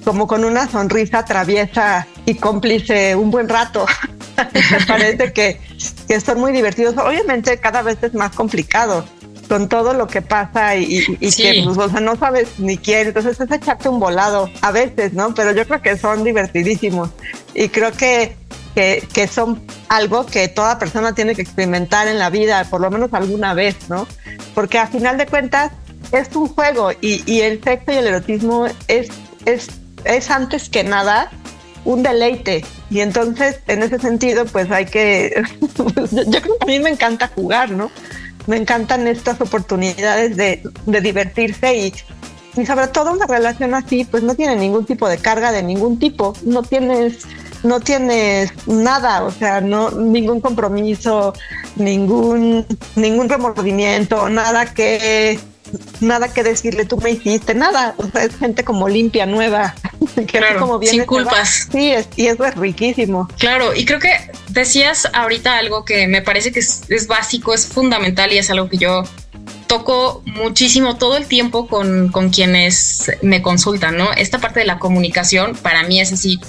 como 0.04 0.26
con 0.26 0.44
una 0.44 0.68
sonrisa 0.68 1.24
traviesa 1.24 2.06
y 2.24 2.34
cómplice 2.34 3.14
un 3.16 3.30
buen 3.30 3.48
rato. 3.48 3.86
Me 4.70 4.86
parece 4.86 5.32
que, 5.32 5.60
que 6.08 6.20
son 6.20 6.40
muy 6.40 6.52
divertidos. 6.52 6.96
Obviamente 6.98 7.58
cada 7.58 7.82
vez 7.82 7.98
es 8.02 8.14
más 8.14 8.32
complicado 8.32 9.04
con 9.48 9.68
todo 9.68 9.94
lo 9.94 10.06
que 10.06 10.22
pasa 10.22 10.76
y, 10.76 11.04
que 11.18 11.62
pues, 11.64 11.78
o 11.78 11.88
sea, 11.88 12.00
no 12.00 12.16
sabes 12.16 12.58
ni 12.58 12.76
quién, 12.78 13.08
entonces 13.08 13.38
es 13.40 13.50
echarte 13.50 13.88
un 13.88 14.00
volado 14.00 14.50
a 14.62 14.72
veces, 14.72 15.12
¿no? 15.12 15.34
Pero 15.34 15.52
yo 15.52 15.66
creo 15.66 15.82
que 15.82 15.96
son 15.96 16.24
divertidísimos 16.24 17.10
y 17.54 17.68
creo 17.68 17.92
que 17.92 18.36
que, 18.76 19.26
son 19.32 19.62
algo 19.88 20.26
que 20.26 20.48
toda 20.48 20.78
persona 20.78 21.14
tiene 21.14 21.34
que 21.34 21.40
experimentar 21.40 22.08
en 22.08 22.18
la 22.18 22.28
vida, 22.28 22.64
por 22.68 22.82
lo 22.82 22.90
menos 22.90 23.12
alguna 23.14 23.54
vez, 23.54 23.74
¿no? 23.88 24.06
Porque 24.54 24.78
a 24.78 24.86
final 24.86 25.16
de 25.16 25.26
cuentas 25.26 25.72
es 26.12 26.36
un 26.36 26.48
juego 26.48 26.90
y, 27.00 27.40
el 27.40 27.62
sexo 27.64 27.92
y 27.92 27.96
el 27.96 28.06
erotismo 28.06 28.66
es, 28.86 29.08
es, 29.46 29.68
es 30.04 30.30
antes 30.30 30.68
que 30.68 30.84
nada 30.84 31.30
un 31.86 32.02
deleite. 32.02 32.64
Y 32.90 33.00
entonces, 33.00 33.60
en 33.66 33.82
ese 33.82 33.98
sentido, 33.98 34.44
pues 34.44 34.70
hay 34.70 34.84
que. 34.84 35.42
yo 35.76 36.42
creo 36.42 36.58
que 36.58 36.64
a 36.64 36.66
mí 36.66 36.78
me 36.78 36.90
encanta 36.90 37.28
jugar, 37.34 37.70
¿no? 37.70 37.90
Me 38.46 38.56
encantan 38.56 39.06
estas 39.06 39.40
oportunidades 39.40 40.36
de, 40.36 40.62
divertirse 40.86 41.76
y, 41.76 41.94
y, 42.60 42.66
sobre 42.66 42.88
todo, 42.88 43.12
una 43.12 43.26
relación 43.26 43.74
así, 43.74 44.04
pues 44.04 44.22
no 44.22 44.34
tiene 44.34 44.56
ningún 44.56 44.84
tipo 44.84 45.08
de 45.08 45.18
carga 45.18 45.52
de 45.52 45.62
ningún 45.62 45.98
tipo. 45.98 46.34
No 46.42 46.62
tienes 46.62 47.26
no 47.62 47.80
tienes 47.80 48.52
nada, 48.66 49.24
o 49.24 49.30
sea, 49.30 49.60
no 49.60 49.90
ningún 49.90 50.40
compromiso, 50.40 51.32
ningún 51.74 52.64
ningún 52.94 53.28
remordimiento, 53.28 54.28
nada 54.28 54.72
que 54.72 55.38
nada 56.00 56.32
que 56.32 56.42
decirle 56.42 56.84
tú 56.84 56.96
me 56.98 57.10
hiciste, 57.10 57.54
nada, 57.54 57.94
o 57.98 58.06
sea, 58.08 58.24
es 58.24 58.36
gente 58.36 58.64
como 58.64 58.88
limpia, 58.88 59.26
nueva, 59.26 59.74
que 60.26 60.40
como 60.58 60.78
bien 60.78 60.92
sin 60.92 61.04
culpas. 61.04 61.68
Sí, 61.70 61.92
y 62.16 62.26
eso 62.26 62.44
es 62.44 62.54
riquísimo. 62.54 63.28
Claro, 63.38 63.74
y 63.74 63.84
creo 63.84 63.98
que 63.98 64.10
decías 64.48 65.08
ahorita 65.12 65.58
algo 65.58 65.84
que 65.84 66.06
me 66.06 66.22
parece 66.22 66.52
que 66.52 66.60
es, 66.60 66.82
es 66.88 67.06
básico, 67.06 67.54
es 67.54 67.66
fundamental 67.66 68.32
y 68.32 68.38
es 68.38 68.50
algo 68.50 68.68
que 68.68 68.78
yo 68.78 69.04
toco 69.66 70.22
muchísimo 70.24 70.96
todo 70.96 71.16
el 71.16 71.26
tiempo 71.26 71.66
con, 71.66 72.10
con 72.10 72.30
quienes 72.30 73.10
me 73.22 73.42
consultan, 73.42 73.96
¿no? 73.96 74.12
Esta 74.12 74.38
parte 74.38 74.60
de 74.60 74.66
la 74.66 74.78
comunicación 74.78 75.56
para 75.56 75.82
mí 75.82 76.00
es 76.00 76.12
así 76.12 76.40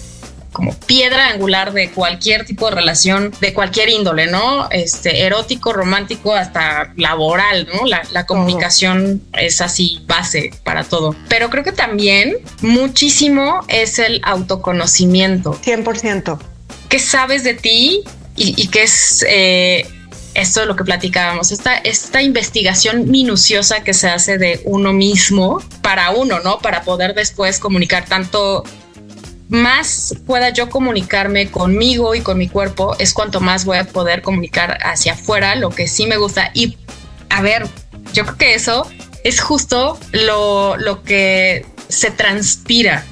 como 0.57 0.73
piedra 0.73 1.27
angular 1.27 1.71
de 1.71 1.91
cualquier 1.91 2.43
tipo 2.43 2.67
de 2.67 2.77
relación, 2.77 3.31
de 3.41 3.53
cualquier 3.53 3.89
índole, 3.89 4.25
¿no? 4.25 4.67
Este, 4.71 5.21
erótico, 5.21 5.71
romántico, 5.71 6.33
hasta 6.33 6.93
laboral, 6.97 7.67
¿no? 7.71 7.85
La, 7.85 8.25
comunicación 8.25 9.21
es 9.33 9.61
así, 9.61 10.01
base 10.07 10.49
para 10.63 10.83
todo. 10.83 11.15
Pero 11.29 11.51
creo 11.51 11.63
que 11.63 11.73
también 11.73 12.37
muchísimo 12.61 13.59
es 13.67 13.99
el 13.99 14.19
autoconocimiento. 14.23 15.53
100%. 15.61 16.39
¿Qué 16.89 16.97
sabes 16.97 17.43
de 17.43 17.53
ti 17.53 18.01
y, 18.35 18.67
qué 18.69 18.81
es... 18.81 19.23
Eh, 19.29 19.85
esto 20.33 20.59
de 20.59 20.67
lo 20.67 20.75
que 20.75 20.83
platicábamos, 20.83 21.51
esta, 21.51 21.77
esta 21.77 22.21
investigación 22.21 23.09
minuciosa 23.09 23.83
que 23.83 23.95
se 23.95 24.07
hace 24.07 24.37
de 24.37 24.61
uno 24.65 24.93
mismo 24.93 25.63
para 25.81 26.11
uno, 26.11 26.39
¿no? 26.41 26.59
Para 26.59 26.83
poder 26.83 27.15
después 27.15 27.57
comunicar 27.57 28.05
tanto 28.05 28.63
más 29.49 30.15
pueda 30.25 30.49
yo 30.49 30.69
comunicarme 30.69 31.49
conmigo 31.49 32.15
y 32.15 32.21
con 32.21 32.37
mi 32.37 32.49
cuerpo, 32.49 32.95
es 32.99 33.13
cuanto 33.13 33.39
más 33.39 33.65
voy 33.65 33.77
a 33.77 33.85
poder 33.85 34.21
comunicar 34.21 34.77
hacia 34.83 35.13
afuera 35.13 35.55
lo 35.55 35.69
que 35.69 35.87
sí 35.87 36.05
me 36.05 36.17
gusta. 36.17 36.51
Y 36.53 36.77
a 37.29 37.41
ver, 37.41 37.65
yo 38.13 38.25
creo 38.25 38.37
que 38.37 38.53
eso 38.55 38.89
es 39.23 39.41
justo 39.41 39.99
lo, 40.11 40.77
lo 40.77 41.03
que 41.03 41.65
se 41.87 42.11
transpira, 42.11 43.05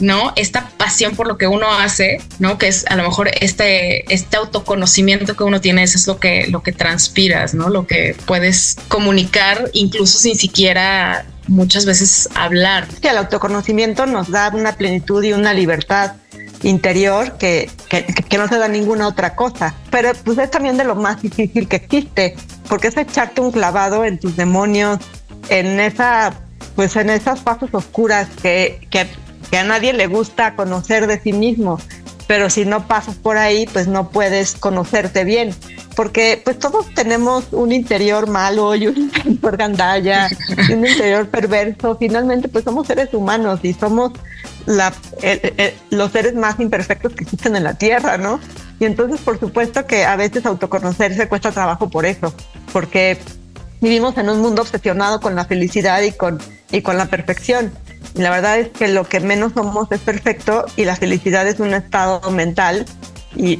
¿no? 0.00 0.32
Esta 0.36 0.68
pasión 0.76 1.16
por 1.16 1.26
lo 1.26 1.38
que 1.38 1.46
uno 1.46 1.72
hace, 1.72 2.20
¿no? 2.38 2.58
Que 2.58 2.68
es 2.68 2.86
a 2.88 2.96
lo 2.96 3.02
mejor 3.02 3.30
este, 3.40 4.12
este 4.12 4.36
autoconocimiento 4.36 5.36
que 5.36 5.44
uno 5.44 5.60
tiene, 5.60 5.82
eso 5.82 5.96
es 5.96 6.06
lo 6.06 6.18
que, 6.18 6.46
lo 6.48 6.62
que 6.62 6.72
transpiras, 6.72 7.54
¿no? 7.54 7.68
Lo 7.68 7.86
que 7.86 8.14
puedes 8.26 8.76
comunicar 8.88 9.70
incluso 9.72 10.18
sin 10.18 10.36
siquiera 10.36 11.26
muchas 11.48 11.84
veces 11.84 12.28
hablar. 12.34 12.86
Que 12.86 13.08
el 13.08 13.18
autoconocimiento 13.18 14.06
nos 14.06 14.30
da 14.30 14.50
una 14.54 14.76
plenitud 14.76 15.22
y 15.24 15.32
una 15.32 15.52
libertad 15.52 16.12
interior 16.62 17.38
que, 17.38 17.70
que, 17.88 18.38
no 18.38 18.48
se 18.48 18.58
da 18.58 18.68
ninguna 18.68 19.08
otra 19.08 19.34
cosa. 19.34 19.74
Pero 19.90 20.12
pues 20.24 20.38
es 20.38 20.50
también 20.50 20.76
de 20.76 20.84
lo 20.84 20.94
más 20.94 21.22
difícil 21.22 21.68
que 21.68 21.76
existe, 21.76 22.36
porque 22.68 22.88
es 22.88 22.96
echarte 22.96 23.40
un 23.40 23.50
clavado 23.50 24.04
en 24.04 24.18
tus 24.18 24.36
demonios, 24.36 24.98
en 25.48 25.80
esa, 25.80 26.34
pues 26.76 26.96
en 26.96 27.10
esas 27.10 27.40
fases 27.40 27.70
oscuras 27.72 28.28
que, 28.42 28.86
que, 28.90 29.06
que 29.50 29.58
a 29.58 29.64
nadie 29.64 29.92
le 29.92 30.06
gusta 30.06 30.54
conocer 30.54 31.06
de 31.06 31.20
sí 31.20 31.32
mismo. 31.32 31.80
Pero 32.26 32.50
si 32.50 32.66
no 32.66 32.86
pasas 32.86 33.16
por 33.16 33.38
ahí, 33.38 33.66
pues 33.72 33.88
no 33.88 34.10
puedes 34.10 34.54
conocerte 34.54 35.24
bien 35.24 35.54
porque 35.98 36.40
pues 36.44 36.60
todos 36.60 36.86
tenemos 36.94 37.46
un 37.50 37.72
interior 37.72 38.28
malo 38.28 38.76
y 38.76 38.86
un 38.86 38.96
interior 38.96 39.56
gandalla 39.56 40.28
y 40.68 40.72
un 40.72 40.86
interior 40.86 41.26
perverso. 41.28 41.96
Finalmente 41.98 42.46
pues 42.46 42.62
somos 42.62 42.86
seres 42.86 43.12
humanos 43.12 43.58
y 43.64 43.72
somos 43.72 44.12
la, 44.66 44.94
los 45.90 46.12
seres 46.12 46.36
más 46.36 46.60
imperfectos 46.60 47.14
que 47.14 47.24
existen 47.24 47.56
en 47.56 47.64
la 47.64 47.74
Tierra, 47.74 48.16
¿no? 48.16 48.38
Y 48.78 48.84
entonces 48.84 49.20
por 49.22 49.40
supuesto 49.40 49.88
que 49.88 50.04
a 50.04 50.14
veces 50.14 50.46
autoconocerse 50.46 51.26
cuesta 51.26 51.50
trabajo 51.50 51.90
por 51.90 52.06
eso, 52.06 52.32
porque 52.72 53.18
vivimos 53.80 54.16
en 54.18 54.28
un 54.28 54.40
mundo 54.40 54.62
obsesionado 54.62 55.18
con 55.18 55.34
la 55.34 55.46
felicidad 55.46 56.00
y 56.02 56.12
con, 56.12 56.38
y 56.70 56.80
con 56.80 56.96
la 56.96 57.06
perfección. 57.06 57.72
Y 58.14 58.22
la 58.22 58.30
verdad 58.30 58.60
es 58.60 58.68
que 58.68 58.86
lo 58.86 59.02
que 59.02 59.18
menos 59.18 59.52
somos 59.52 59.90
es 59.90 59.98
perfecto 59.98 60.64
y 60.76 60.84
la 60.84 60.94
felicidad 60.94 61.48
es 61.48 61.58
un 61.58 61.74
estado 61.74 62.30
mental 62.30 62.86
y 63.34 63.58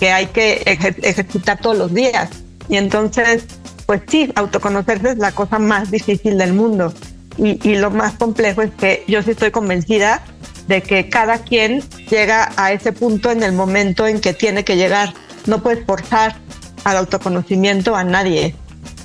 que 0.00 0.10
hay 0.10 0.26
que 0.28 0.62
ejercitar 0.64 1.60
todos 1.60 1.76
los 1.76 1.94
días. 1.94 2.30
Y 2.70 2.78
entonces, 2.78 3.44
pues 3.84 4.00
sí, 4.08 4.32
autoconocerse 4.34 5.10
es 5.10 5.18
la 5.18 5.32
cosa 5.32 5.58
más 5.58 5.90
difícil 5.90 6.38
del 6.38 6.54
mundo. 6.54 6.92
Y, 7.36 7.60
y, 7.68 7.76
lo 7.76 7.90
más 7.90 8.14
complejo 8.14 8.62
es 8.62 8.70
que 8.72 9.04
yo 9.06 9.22
sí 9.22 9.32
estoy 9.32 9.50
convencida 9.50 10.22
de 10.66 10.82
que 10.82 11.08
cada 11.08 11.38
quien 11.38 11.82
llega 12.10 12.50
a 12.56 12.72
ese 12.72 12.92
punto 12.92 13.30
en 13.30 13.42
el 13.42 13.52
momento 13.52 14.06
en 14.06 14.20
que 14.20 14.32
tiene 14.32 14.64
que 14.64 14.76
llegar. 14.76 15.12
No 15.46 15.62
puedes 15.62 15.84
forzar 15.84 16.36
al 16.84 16.96
autoconocimiento 16.96 17.94
a 17.94 18.02
nadie. 18.02 18.54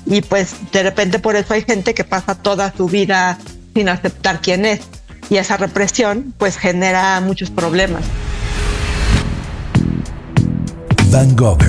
Y 0.06 0.22
pues 0.22 0.54
de 0.72 0.82
repente 0.82 1.18
por 1.18 1.36
eso 1.36 1.54
hay 1.54 1.62
gente 1.62 1.92
que 1.92 2.04
pasa 2.04 2.34
toda 2.36 2.72
su 2.74 2.86
vida 2.86 3.38
sin 3.74 3.88
aceptar 3.88 4.40
quién 4.40 4.64
es. 4.64 4.80
Y 5.28 5.36
esa 5.36 5.56
represión 5.56 6.34
pues 6.38 6.56
genera 6.56 7.20
muchos 7.20 7.50
problemas. 7.50 8.02
Van 11.10 11.36
Gogh, 11.36 11.62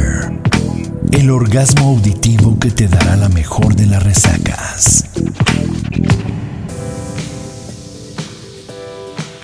el 1.11 1.29
orgasmo 1.29 1.89
auditivo 1.89 2.57
que 2.59 2.71
te 2.71 2.87
dará 2.87 3.15
la 3.15 3.29
mejor 3.29 3.75
de 3.75 3.85
las 3.85 4.03
resacas. 4.03 5.05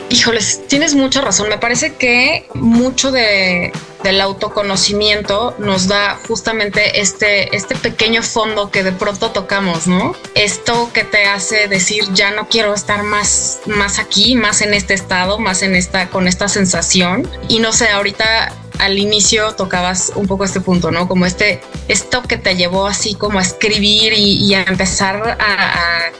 Híjoles, 0.10 0.62
tienes 0.68 0.96
mucha 0.96 1.22
razón. 1.22 1.50
Me 1.50 1.58
parece 1.58 1.96
que 1.96 2.48
mucho 2.54 3.12
de, 3.12 3.72
del 4.04 4.22
autoconocimiento 4.22 5.56
nos 5.60 5.88
da 5.88 6.20
justamente 6.28 7.02
este, 7.02 7.56
este 7.56 7.76
pequeño 7.76 8.22
fondo 8.22 8.72
que 8.72 8.84
de 8.84 8.92
pronto 8.92 9.32
tocamos, 9.32 9.88
¿no? 9.88 10.16
Esto 10.36 10.92
que 10.94 11.04
te 11.04 11.26
hace 11.26 11.68
decir, 11.68 12.06
ya 12.14 12.32
no 12.32 12.48
quiero 12.48 12.74
estar 12.74 13.04
más, 13.04 13.62
más 13.66 14.00
aquí, 14.00 14.36
más 14.36 14.62
en 14.62 14.74
este 14.74 14.94
estado, 14.94 15.40
más 15.40 15.62
en 15.62 15.76
esta, 15.76 16.10
con 16.10 16.28
esta 16.28 16.48
sensación. 16.48 17.28
Y 17.48 17.60
no 17.60 17.72
sé, 17.72 17.90
ahorita 17.90 18.54
al 18.80 18.98
inicio 18.98 19.54
tocabas 19.54 20.12
un 20.16 20.28
poco 20.28 20.44
este 20.44 20.62
punto, 20.62 20.92
¿no? 20.92 21.08
Como 21.08 21.26
este, 21.26 21.62
esto 21.88 22.22
que 22.24 22.38
te 22.38 22.56
llevó 22.56 22.88
así 22.88 23.16
como 23.16 23.40
a 23.40 23.42
escribir 23.42 24.14
y, 24.14 24.54
a 24.54 24.64
empezar 24.64 25.38
a, 25.40 26.12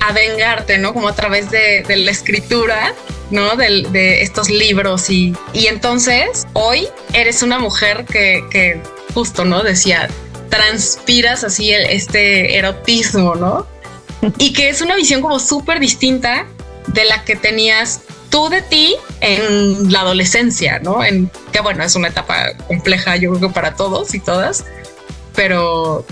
a, 0.00 0.12
vengarte, 0.12 0.78
¿no? 0.78 0.94
Como 0.94 1.08
a 1.08 1.14
través 1.14 1.50
de, 1.50 1.82
de 1.86 1.96
la 1.96 2.10
escritura 2.10 2.94
¿no? 3.30 3.56
De, 3.56 3.82
de 3.90 4.22
estos 4.22 4.48
libros 4.48 5.10
y, 5.10 5.34
y, 5.52 5.66
entonces 5.66 6.46
hoy 6.54 6.88
eres 7.12 7.42
una 7.42 7.58
mujer 7.58 8.06
que, 8.06 8.42
que 8.50 8.80
justo, 9.12 9.44
¿no? 9.44 9.62
Decía, 9.62 10.08
transpiras 10.48 11.44
así 11.44 11.72
el, 11.72 11.84
este 11.86 12.56
erotismo, 12.56 13.34
¿no? 13.34 13.66
Y 14.38 14.52
que 14.52 14.68
es 14.68 14.80
una 14.80 14.96
visión 14.96 15.20
como 15.20 15.38
súper 15.38 15.78
distinta 15.78 16.46
de 16.92 17.04
la 17.04 17.24
que 17.24 17.36
tenías 17.36 18.02
tú 18.30 18.48
de 18.48 18.62
ti 18.62 18.96
en 19.20 19.92
la 19.92 20.00
adolescencia, 20.00 20.78
¿no? 20.80 21.04
En 21.04 21.30
que 21.52 21.60
bueno, 21.60 21.82
es 21.82 21.94
una 21.94 22.08
etapa 22.08 22.52
compleja, 22.66 23.16
yo 23.16 23.30
creo 23.30 23.48
que 23.48 23.54
para 23.54 23.74
todos 23.74 24.14
y 24.14 24.20
todas, 24.20 24.64
pero 25.34 26.04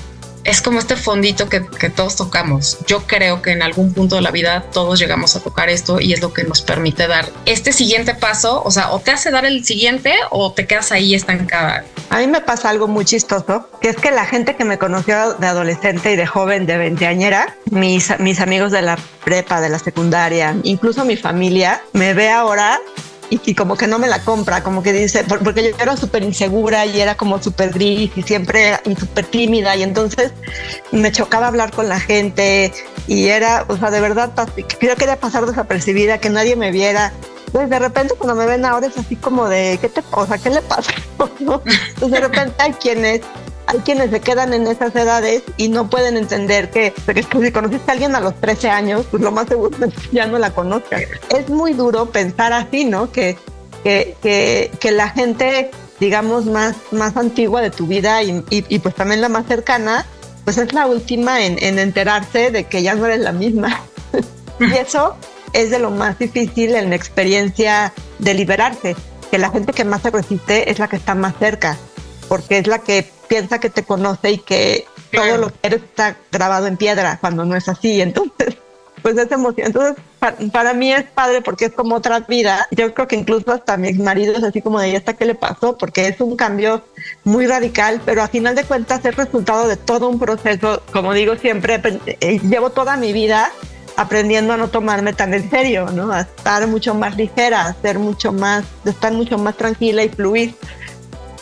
es 0.46 0.62
como 0.62 0.78
este 0.78 0.96
fondito 0.96 1.48
que, 1.48 1.60
todos 1.90 2.16
tocamos. 2.16 2.78
Yo 2.86 3.06
creo 3.06 3.42
que 3.42 3.52
en 3.52 3.62
algún 3.62 3.92
punto 3.92 4.16
de 4.16 4.22
la 4.22 4.30
vida 4.30 4.64
todos 4.72 4.98
llegamos 4.98 5.36
a 5.36 5.40
tocar 5.40 5.68
esto 5.68 6.00
y 6.00 6.12
es 6.12 6.20
lo 6.20 6.32
que 6.32 6.44
nos 6.44 6.62
permite 6.62 7.06
dar 7.06 7.26
este 7.46 7.72
siguiente 7.72 8.14
paso. 8.14 8.62
O 8.64 8.70
sea, 8.70 8.90
o 8.90 9.00
te 9.00 9.10
hace 9.10 9.30
dar 9.30 9.44
el 9.44 9.64
siguiente 9.64 10.14
o 10.30 10.52
te 10.52 10.66
quedas 10.66 10.92
ahí 10.92 11.14
estancada. 11.14 11.84
A 12.10 12.18
mí 12.18 12.26
me 12.26 12.40
pasa 12.40 12.70
algo 12.70 12.86
muy 12.88 13.04
chistoso, 13.04 13.68
que 13.80 13.88
es 13.88 13.96
que 13.96 14.10
la 14.10 14.24
gente 14.24 14.56
que 14.56 14.64
me 14.64 14.78
conoció 14.78 15.34
de 15.34 15.46
adolescente 15.46 16.12
y 16.12 16.16
de 16.16 16.26
joven, 16.26 16.66
de 16.66 16.78
veinteañera, 16.78 17.56
mis, 17.70 18.18
mis 18.20 18.40
amigos 18.40 18.72
de 18.72 18.82
la 18.82 18.98
prepa, 19.24 19.60
de 19.60 19.68
la 19.68 19.78
secundaria, 19.78 20.56
incluso 20.62 21.04
mi 21.04 21.16
familia, 21.16 21.82
me 21.92 22.14
ve 22.14 22.30
ahora 22.30 22.80
y, 23.30 23.54
como 23.54 23.76
que 23.76 23.86
no 23.86 23.98
me 23.98 24.08
la 24.08 24.20
compra, 24.20 24.62
como 24.62 24.82
que 24.82 24.92
dice, 24.92 25.24
porque 25.24 25.62
yo 25.62 25.76
era 25.80 25.96
súper 25.96 26.22
insegura 26.22 26.86
y 26.86 27.00
era 27.00 27.16
como 27.16 27.42
súper 27.42 27.70
gris 27.70 28.10
y 28.16 28.22
siempre 28.22 28.78
súper 28.98 29.26
tímida 29.26 29.74
y 29.76 29.82
entonces 29.82 30.32
me 30.92 31.10
chocaba 31.12 31.48
hablar 31.48 31.72
con 31.72 31.88
la 31.88 31.98
gente 31.98 32.72
y 33.06 33.28
era, 33.28 33.64
o 33.68 33.76
sea, 33.76 33.90
de 33.90 34.00
verdad, 34.00 34.30
yo 34.56 34.96
quería 34.96 35.16
pasar 35.16 35.46
desapercibida, 35.46 36.18
que 36.18 36.30
nadie 36.30 36.56
me 36.56 36.70
viera. 36.70 37.12
Entonces 37.46 37.70
de 37.70 37.78
repente 37.78 38.14
cuando 38.18 38.34
me 38.34 38.46
ven 38.46 38.64
ahora 38.64 38.88
es 38.88 38.98
así 38.98 39.16
como 39.16 39.48
de, 39.48 39.78
¿qué 39.80 39.88
te 39.88 40.02
pasa? 40.02 40.36
¿Qué 40.38 40.50
le 40.50 40.62
pasa? 40.62 40.92
Entonces 41.38 42.10
de 42.10 42.20
repente 42.20 42.54
hay 42.58 42.72
quienes 42.72 43.20
hay 43.66 43.80
quienes 43.80 44.10
se 44.10 44.20
quedan 44.20 44.52
en 44.54 44.66
esas 44.66 44.94
edades 44.94 45.42
y 45.56 45.68
no 45.68 45.90
pueden 45.90 46.16
entender 46.16 46.70
que, 46.70 46.94
si 47.40 47.52
conociste 47.52 47.90
a 47.90 47.94
alguien 47.94 48.14
a 48.14 48.20
los 48.20 48.40
13 48.40 48.70
años, 48.70 49.06
pues 49.10 49.22
lo 49.22 49.32
más 49.32 49.48
seguro 49.48 49.76
es 49.84 49.94
que 49.94 50.16
ya 50.16 50.26
no 50.26 50.38
la 50.38 50.50
conozcas. 50.50 51.02
Es 51.36 51.48
muy 51.48 51.72
duro 51.72 52.06
pensar 52.06 52.52
así, 52.52 52.84
¿no? 52.84 53.10
Que, 53.10 53.36
que, 53.82 54.70
que, 54.80 54.90
la 54.90 55.10
gente, 55.10 55.70
digamos, 55.98 56.46
más, 56.46 56.76
más 56.92 57.16
antigua 57.16 57.60
de 57.60 57.70
tu 57.70 57.86
vida 57.86 58.22
y, 58.22 58.44
y, 58.50 58.78
pues 58.78 58.94
también 58.94 59.20
la 59.20 59.28
más 59.28 59.46
cercana, 59.46 60.06
pues 60.44 60.58
es 60.58 60.72
la 60.72 60.86
última 60.86 61.44
en, 61.44 61.62
en 61.62 61.78
enterarse 61.78 62.50
de 62.50 62.64
que 62.64 62.82
ya 62.82 62.94
no 62.94 63.06
eres 63.06 63.20
la 63.20 63.32
misma. 63.32 63.82
y 64.60 64.72
eso 64.74 65.16
es 65.52 65.70
de 65.70 65.80
lo 65.80 65.90
más 65.90 66.18
difícil 66.18 66.74
en 66.76 66.90
la 66.90 66.96
experiencia 66.96 67.92
de 68.18 68.34
liberarse, 68.34 68.94
que 69.30 69.38
la 69.38 69.50
gente 69.50 69.72
que 69.72 69.84
más 69.84 70.02
se 70.02 70.10
resiste 70.10 70.70
es 70.70 70.78
la 70.78 70.88
que 70.88 70.96
está 70.96 71.14
más 71.14 71.34
cerca, 71.38 71.76
porque 72.28 72.58
es 72.58 72.66
la 72.66 72.80
que 72.80 73.10
piensa 73.28 73.58
que 73.58 73.70
te 73.70 73.84
conoce 73.84 74.32
y 74.32 74.38
que 74.38 74.86
todo 75.12 75.38
lo 75.38 75.48
que 75.48 75.58
eres 75.62 75.82
está 75.82 76.16
grabado 76.30 76.66
en 76.66 76.76
piedra 76.76 77.18
cuando 77.20 77.44
no 77.44 77.56
es 77.56 77.68
así. 77.68 78.00
Entonces, 78.00 78.56
pues 79.02 79.16
es 79.16 79.30
emoción. 79.30 79.68
Entonces, 79.68 79.96
para, 80.52 80.74
mí 80.74 80.92
es 80.92 81.04
padre 81.04 81.42
porque 81.42 81.66
es 81.66 81.72
como 81.72 81.96
otra 81.96 82.20
vida. 82.20 82.66
Yo 82.70 82.92
creo 82.94 83.06
que 83.06 83.16
incluso 83.16 83.52
hasta 83.52 83.76
mi 83.76 83.88
ex 83.88 83.98
marido 83.98 84.34
es 84.34 84.42
así 84.42 84.60
como 84.62 84.80
de, 84.80 84.90
¿y 84.90 84.96
hasta 84.96 85.14
qué 85.14 85.24
le 85.24 85.34
pasó? 85.34 85.76
Porque 85.78 86.08
es 86.08 86.20
un 86.20 86.36
cambio 86.36 86.82
muy 87.24 87.46
radical, 87.46 88.00
pero 88.04 88.22
a 88.22 88.28
final 88.28 88.54
de 88.54 88.64
cuentas 88.64 89.04
es 89.04 89.16
resultado 89.16 89.68
de 89.68 89.76
todo 89.76 90.08
un 90.08 90.18
proceso. 90.18 90.82
Como 90.92 91.12
digo 91.12 91.36
siempre, 91.36 91.80
eh, 92.06 92.40
llevo 92.40 92.70
toda 92.70 92.96
mi 92.96 93.12
vida 93.12 93.52
aprendiendo 93.96 94.52
a 94.52 94.56
no 94.58 94.68
tomarme 94.68 95.14
tan 95.14 95.32
en 95.32 95.48
serio, 95.48 95.86
¿no? 95.92 96.12
A 96.12 96.20
estar 96.20 96.66
mucho 96.66 96.94
más 96.94 97.16
ligera, 97.16 97.62
a 97.62 97.74
ser 97.74 97.98
mucho 97.98 98.30
más, 98.32 98.64
estar 98.84 99.12
mucho 99.12 99.38
más 99.38 99.56
tranquila 99.56 100.04
y 100.04 100.10
fluir 100.10 100.54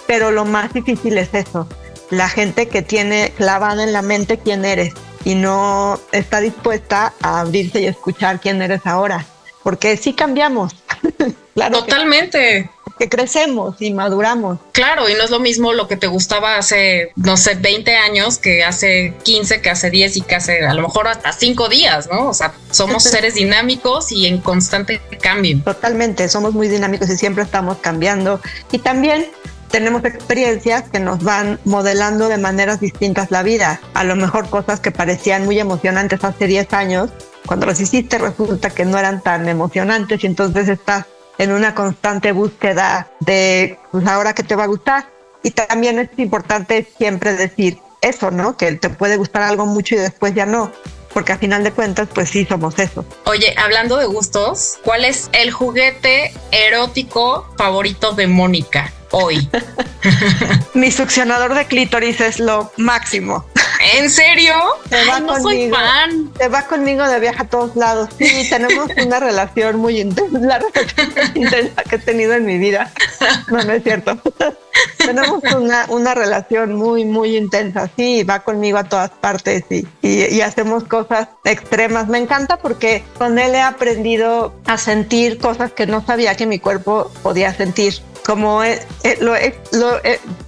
pero 0.07 0.31
lo 0.31 0.45
más 0.45 0.73
difícil 0.73 1.19
es 1.19 1.33
eso, 1.35 1.69
la 2.11 2.29
gente 2.29 2.69
que 2.69 2.83
tiene 2.83 3.33
clavada 3.37 3.83
en 3.83 3.93
la 3.93 4.03
mente 4.03 4.39
quién 4.39 4.65
eres 4.65 4.95
y 5.25 5.35
no 5.35 5.99
está 6.13 6.41
dispuesta 6.41 7.15
a 7.23 7.41
abrirse 7.41 7.81
y 7.81 7.87
escuchar 7.87 8.41
quién 8.41 8.61
eres 8.63 8.83
ahora, 8.85 9.25
porque 9.63 9.97
sí 9.97 10.13
cambiamos. 10.13 10.75
claro 11.55 11.81
Totalmente. 11.81 12.71
Que, 12.99 13.09
crecemos 13.09 13.75
y 13.81 13.93
maduramos. 13.93 14.61
Claro, 14.71 15.09
y 15.09 15.15
no 15.15 15.25
es 15.25 15.31
lo 15.31 15.41
mismo 15.41 15.73
lo 15.73 15.89
que 15.89 15.97
te 15.97 16.07
gustaba 16.07 16.57
hace, 16.57 17.11
no 17.17 17.37
sé, 17.37 17.57
20 17.57 17.97
años 17.97 18.39
que 18.39 18.63
hace 18.63 19.15
15, 19.25 19.61
que 19.61 19.69
hace 19.69 19.91
10 19.91 20.17
y 20.19 20.21
que 20.21 20.37
hace 20.37 20.65
a 20.65 20.73
lo 20.75 20.83
mejor 20.83 21.09
hasta 21.09 21.33
5 21.33 21.69
días, 21.69 22.09
¿no? 22.09 22.29
O 22.29 22.35
sea, 22.35 22.55
somos 22.71 23.03
seres 23.03 23.35
dinámicos 23.35 24.13
y 24.13 24.27
en 24.27 24.39
constante 24.39 25.01
cambio. 25.21 25.61
Totalmente, 25.65 26.29
somos 26.29 26.55
muy 26.55 26.69
dinámicos 26.69 27.11
y 27.11 27.17
siempre 27.17 27.43
estamos 27.43 27.79
cambiando. 27.79 28.41
Y 28.71 28.79
también 28.79 29.27
tenemos 29.75 30.05
experiencias 30.05 30.85
que 30.89 31.01
nos 31.01 31.25
van 31.25 31.59
modelando 31.65 32.29
de 32.29 32.39
maneras 32.39 32.79
distintas 32.79 33.33
la 33.33 33.43
vida. 33.43 33.81
A 33.95 34.05
lo 34.05 34.15
mejor 34.15 34.49
cosas 34.49 34.79
que 34.79 34.93
parecían 34.93 35.45
muy 35.45 35.59
emocionantes 35.59 36.23
hace 36.23 36.47
10 36.47 36.73
años, 36.75 37.11
cuando 37.45 37.67
las 37.67 37.81
hiciste 37.81 38.19
resulta 38.19 38.71
que 38.71 38.85
no 38.85 38.97
eran 38.99 39.21
tan 39.21 39.49
emocionantes 39.49 40.23
y 40.23 40.29
entonces 40.29 40.69
estás 40.69 41.07
en 41.39 41.51
una 41.51 41.75
constante 41.75 42.31
búsqueda 42.31 43.11
de, 43.19 43.77
pues 43.91 44.07
ahora 44.07 44.33
que 44.33 44.45
te 44.45 44.55
va 44.55 44.63
a 44.63 44.69
gustar. 44.69 45.11
Y 45.43 45.51
también 45.51 45.99
es 45.99 46.09
importante 46.19 46.87
siempre 46.97 47.35
decir 47.35 47.81
eso, 48.01 48.31
¿no? 48.31 48.57
Que 48.57 48.77
te 48.77 48.91
puede 48.91 49.17
gustar 49.17 49.43
algo 49.43 49.67
mucho 49.67 49.97
y 49.97 49.99
después 49.99 50.37
ya 50.37 50.47
no 50.47 50.71
porque 51.13 51.33
a 51.33 51.39
final 51.39 51.63
de 51.63 51.71
cuentas, 51.71 52.09
pues 52.13 52.29
sí, 52.29 52.45
somos 52.45 52.77
eso. 52.79 53.05
Oye, 53.27 53.55
hablando 53.57 53.97
de 53.97 54.05
gustos, 54.07 54.79
¿cuál 54.85 55.05
es 55.05 55.31
el 55.33 55.53
juguete 55.53 56.33
erótico 56.51 57.49
favorito 57.57 58.13
de 58.13 58.27
Mónica? 58.27 58.93
Hoy. 59.15 59.49
Mi 60.75 60.91
succionador 60.91 61.55
de 61.55 61.67
clítoris 61.67 62.21
es 62.21 62.41
lo 62.41 62.73
máximo. 62.77 63.45
¿En 63.97 64.11
serio? 64.11 64.55
Te 64.89 65.05
va 65.07 65.21
conmigo. 65.21 65.43
Soy 65.43 65.71
fan. 65.71 66.33
Te 66.33 66.49
va 66.49 66.63
conmigo 66.63 67.07
de 67.07 67.21
viaje 67.21 67.43
a 67.43 67.49
todos 67.49 67.77
lados. 67.77 68.09
Sí, 68.19 68.47
tenemos 68.49 68.89
una 69.05 69.21
relación 69.21 69.77
muy 69.77 70.01
intensa, 70.01 70.39
la 70.39 70.59
relación 70.59 71.13
intensa 71.35 71.83
que 71.83 71.97
he 71.97 71.99
tenido 71.99 72.35
en 72.35 72.45
mi 72.45 72.59
vida. 72.59 72.91
No, 73.51 73.63
no 73.63 73.73
es 73.73 73.83
cierto. 73.83 74.19
tenemos 74.99 75.43
una, 75.57 75.87
una 75.89 76.15
relación 76.15 76.75
muy, 76.75 77.05
muy 77.05 77.37
intensa. 77.37 77.91
Sí, 77.97 78.25
va 78.25 78.41
conmigo 78.41 78.79
a 78.79 78.85
todas 78.85 79.11
partes 79.11 79.65
y, 79.71 79.87
y, 80.03 80.41
hacemos 80.41 80.85
cosas 80.85 81.29
extremas. 81.45 82.09
Me 82.09 82.19
encanta 82.19 82.59
porque 82.59 83.05
con 83.19 83.39
él 83.39 83.55
he 83.55 83.61
aprendido 83.61 84.55
a 84.67 84.79
sentir 84.79 85.39
cosas 85.39 85.73
que 85.73 85.87
no 85.87 86.05
sabía 86.05 86.37
que 86.37 86.47
mi 86.47 86.59
cuerpo 86.59 87.11
podía 87.23 87.55
sentir 87.55 87.95
como 88.25 88.63
lo, 89.21 89.35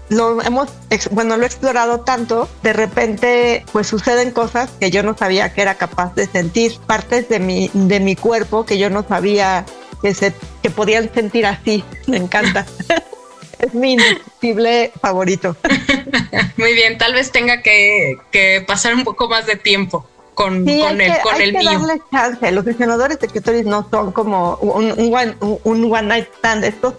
lo, 0.09 0.43
hemos, 0.43 0.69
bueno, 1.11 1.37
lo 1.37 1.43
he 1.43 1.47
explorado 1.47 2.01
tanto, 2.01 2.49
de 2.62 2.73
repente 2.73 3.65
pues 3.73 3.87
suceden 3.87 4.31
cosas 4.31 4.71
que 4.81 4.91
yo 4.91 5.03
no 5.03 5.17
sabía 5.17 5.53
que 5.53 5.62
era 5.62 5.75
capaz 5.75 6.15
de 6.15 6.27
sentir, 6.27 6.79
partes 6.87 7.29
de 7.29 7.39
mi, 7.39 7.71
de 7.75 8.01
mi 8.01 8.17
cuerpo 8.17 8.65
que 8.65 8.79
yo 8.79 8.89
no 8.89 9.07
sabía 9.07 9.67
que, 10.01 10.15
se, 10.15 10.33
que 10.62 10.71
podían 10.71 11.12
sentir 11.12 11.47
así. 11.47 11.85
Me 12.07 12.17
encanta. 12.17 12.67
es 13.59 13.75
mi 13.75 13.93
indiscutible 13.93 14.93
favorito. 15.01 15.57
Muy 16.57 16.73
bien, 16.73 16.97
tal 16.99 17.12
vez 17.12 17.31
tenga 17.31 17.62
que, 17.62 18.17
que 18.31 18.65
pasar 18.67 18.95
un 18.95 19.05
poco 19.05 19.29
más 19.29 19.47
de 19.47 19.57
tiempo 19.57 20.07
con, 20.35 20.65
con 20.65 21.01
el, 21.01 21.12
con 21.23 21.41
el 21.41 21.53
mío. 21.53 21.79
Darle 21.79 22.03
chance. 22.11 22.53
Los 22.53 22.65
diseñadores 22.65 23.19
de 23.19 23.29
clitoris 23.29 23.65
no 23.65 23.87
son 23.91 24.12
como 24.12 24.57
un, 24.57 24.93
un, 24.93 25.15
one, 25.15 25.35
un 25.41 25.93
one 25.93 26.03
night 26.03 26.29
stand. 26.39 26.65
Estos 26.65 26.95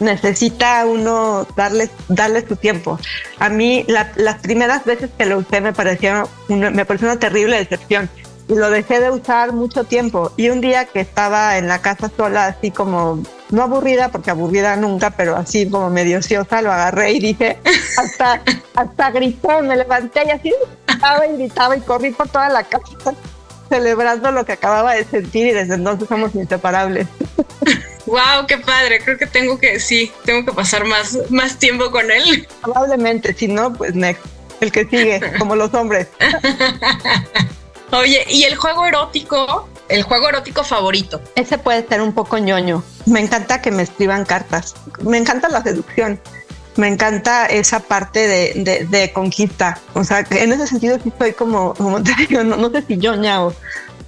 necesita 0.00 0.84
uno 0.86 1.46
darle, 1.56 1.88
darle 2.08 2.46
su 2.46 2.56
tiempo. 2.56 2.98
A 3.38 3.48
mí 3.48 3.86
las 3.86 4.38
primeras 4.38 4.84
veces 4.84 5.10
que 5.16 5.26
lo 5.26 5.38
usé 5.38 5.60
me 5.60 5.72
pareció 5.72 6.28
una, 6.48 6.70
me 6.70 6.84
pareció 6.84 7.08
una 7.08 7.18
terrible 7.18 7.56
decepción 7.56 8.10
y 8.48 8.54
lo 8.54 8.68
dejé 8.70 8.98
de 8.98 9.10
usar 9.10 9.52
mucho 9.52 9.84
tiempo. 9.84 10.32
Y 10.36 10.48
un 10.48 10.60
día 10.60 10.84
que 10.86 11.00
estaba 11.00 11.56
en 11.56 11.68
la 11.68 11.80
casa 11.80 12.10
sola, 12.16 12.46
así 12.46 12.70
como 12.72 13.22
no 13.50 13.62
aburrida, 13.62 14.08
porque 14.08 14.30
aburrida 14.30 14.74
nunca, 14.76 15.10
pero 15.10 15.36
así 15.36 15.68
como 15.68 15.88
medio 15.90 16.18
ociosa, 16.18 16.60
lo 16.60 16.72
agarré 16.72 17.12
y 17.12 17.20
dije, 17.20 17.58
hasta, 17.96 18.42
hasta 18.74 19.10
grité, 19.12 19.62
me 19.62 19.76
levanté 19.76 20.22
y 20.26 20.30
así 20.30 20.52
gritaba 20.86 21.26
y 21.26 21.36
gritaba 21.36 21.76
y 21.76 21.80
corrí 21.80 22.10
por 22.10 22.28
toda 22.28 22.48
la 22.48 22.64
casa 22.64 23.14
celebrando 23.70 24.32
lo 24.32 24.44
que 24.44 24.52
acababa 24.52 24.94
de 24.94 25.04
sentir 25.04 25.46
y 25.46 25.52
desde 25.52 25.74
entonces 25.74 26.08
somos 26.08 26.34
inseparables. 26.34 27.06
Wow, 28.10 28.44
qué 28.48 28.58
padre. 28.58 29.00
Creo 29.04 29.16
que 29.16 29.26
tengo 29.26 29.58
que, 29.58 29.78
sí, 29.78 30.10
tengo 30.24 30.44
que 30.44 30.52
pasar 30.52 30.84
más, 30.84 31.16
más 31.30 31.56
tiempo 31.58 31.92
con 31.92 32.10
él. 32.10 32.46
Probablemente, 32.60 33.32
si 33.32 33.46
no, 33.46 33.72
pues 33.72 33.94
next. 33.94 34.20
El 34.60 34.72
que 34.72 34.84
sigue, 34.84 35.20
como 35.38 35.54
los 35.54 35.72
hombres. 35.74 36.08
Oye, 37.92 38.24
¿y 38.28 38.42
el 38.42 38.56
juego 38.56 38.84
erótico? 38.84 39.68
El 39.88 40.02
juego 40.02 40.28
erótico 40.28 40.64
favorito. 40.64 41.22
Ese 41.36 41.56
puede 41.56 41.86
ser 41.86 42.02
un 42.02 42.12
poco 42.12 42.36
ñoño. 42.38 42.82
Me 43.06 43.20
encanta 43.20 43.62
que 43.62 43.70
me 43.70 43.84
escriban 43.84 44.24
cartas. 44.24 44.74
Me 45.02 45.16
encanta 45.16 45.48
la 45.48 45.62
seducción. 45.62 46.20
Me 46.76 46.88
encanta 46.88 47.46
esa 47.46 47.80
parte 47.80 48.26
de, 48.26 48.86
de, 48.88 49.12
conquista. 49.12 49.78
O 49.94 50.02
sea, 50.02 50.26
en 50.30 50.52
ese 50.52 50.66
sentido 50.66 50.98
sí 51.02 51.10
estoy 51.10 51.32
como, 51.32 51.74
como 51.74 52.02
te 52.02 52.12
digo, 52.16 52.42
no, 52.42 52.56
no 52.56 52.70
sé 52.70 52.82
si 52.86 52.96
ñoña 52.96 53.44
o, 53.44 53.54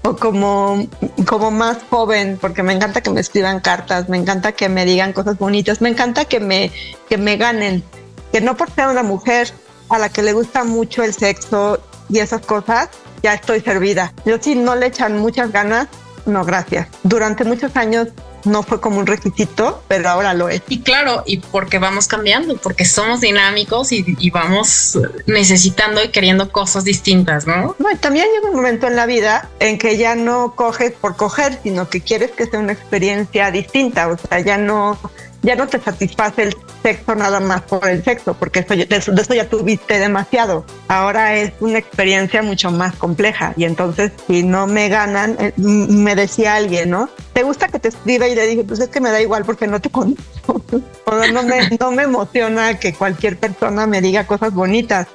o 0.02 0.16
como, 0.16 0.86
como 1.26 1.50
más 1.50 1.78
joven, 1.88 2.38
porque 2.40 2.62
me 2.62 2.72
encanta 2.72 3.00
que 3.00 3.10
me 3.10 3.20
escriban 3.20 3.60
cartas, 3.60 4.08
me 4.08 4.16
encanta 4.16 4.52
que 4.52 4.68
me 4.68 4.84
digan 4.84 5.12
cosas 5.12 5.38
bonitas, 5.38 5.80
me 5.80 5.88
encanta 5.88 6.24
que 6.24 6.40
me, 6.40 6.72
que 7.08 7.18
me 7.18 7.36
ganen, 7.36 7.84
que 8.32 8.40
no 8.40 8.56
por 8.56 8.70
ser 8.70 8.88
una 8.88 9.02
mujer 9.02 9.52
a 9.88 9.98
la 9.98 10.08
que 10.08 10.22
le 10.22 10.32
gusta 10.32 10.64
mucho 10.64 11.02
el 11.02 11.14
sexo 11.14 11.80
y 12.08 12.18
esas 12.18 12.44
cosas, 12.44 12.88
ya 13.22 13.34
estoy 13.34 13.60
servida. 13.60 14.12
Yo 14.24 14.38
si 14.40 14.54
no 14.54 14.74
le 14.74 14.86
echan 14.86 15.18
muchas 15.18 15.52
ganas, 15.52 15.88
no, 16.26 16.44
gracias. 16.44 16.88
Durante 17.02 17.44
muchos 17.44 17.76
años 17.76 18.08
no 18.44 18.62
fue 18.62 18.81
como 18.81 18.98
un 18.98 19.07
requisito, 19.07 19.83
pero 19.88 20.09
ahora 20.09 20.35
lo 20.35 20.48
es. 20.48 20.62
Y 20.68 20.81
claro, 20.81 21.22
y 21.26 21.38
porque 21.38 21.78
vamos 21.78 22.07
cambiando, 22.09 22.57
porque 22.57 22.85
somos 22.85 23.20
dinámicos 23.20 23.92
y, 23.92 24.31
vamos 24.31 24.98
necesitando 25.26 26.02
y 26.02 26.09
queriendo 26.09 26.50
cosas 26.50 26.85
distintas, 26.85 27.46
¿no? 27.46 27.76
No, 27.78 27.90
y 27.90 27.96
también 27.96 28.26
llega 28.35 28.48
un 28.48 28.57
momento 28.57 28.87
en 28.87 28.96
la 28.96 29.07
vida 29.07 29.50
en 29.61 29.78
que 29.78 29.96
ya 29.96 30.14
no 30.14 30.55
coges 30.55 30.92
por 30.92 31.16
coger, 31.16 31.59
sino 31.62 31.88
que 31.88 32.00
quieres 32.00 32.31
que 32.31 32.46
sea 32.46 32.61
una 32.61 32.72
experiencia 32.72 33.50
distinta, 33.50 34.09
o 34.09 34.16
sea, 34.16 34.40
ya 34.40 34.57
no 34.57 34.98
ya 35.42 35.57
no 35.57 35.66
te 35.66 35.81
satisface 35.81 36.44
el 36.44 36.57
sexo 36.83 37.14
nada 37.14 37.40
más 37.40 37.62
por 37.62 37.88
el 37.88 38.02
sexo, 38.05 38.35
porque 38.35 38.61
eso, 38.61 38.74
de, 38.74 38.87
eso, 38.90 39.35
ya 39.35 39.48
tuviste 39.48 39.98
demasiado. 39.98 40.64
Ahora 40.88 41.37
es 41.37 41.52
una 41.61 41.78
experiencia 41.78 42.42
mucho 42.42 42.70
más 42.70 42.94
compleja 42.94 43.52
y 43.57 43.64
entonces 43.64 44.12
si 44.26 44.44
no 44.44 44.66
me 44.66 44.88
ganan, 44.88 45.37
eh, 45.40 45.52
me 45.57 46.14
decía 46.14 46.55
alguien, 46.55 46.90
¿no? 46.90 47.09
¿Te 47.33 47.42
gusta 47.42 47.68
que 47.68 47.81
te 47.81 47.88
escriba? 47.88 48.28
Y 48.28 48.37
le 48.37 48.46
dije, 48.46 48.64
pues 48.64 48.78
es 48.81 48.88
que 48.88 49.00
me 49.00 49.11
da 49.11 49.20
igual 49.20 49.44
porque 49.44 49.66
no 49.66 49.81
te 49.81 49.90
conozco. 49.90 50.62
no 51.33 51.42
me, 51.42 51.70
no 51.78 51.90
me 51.90 52.05
emociona 52.05 52.78
que 52.78 52.94
cualquier 52.94 53.37
persona 53.37 53.87
me 53.87 54.00
diga 54.00 54.26
cosas 54.26 54.55
bonitas. 54.55 55.09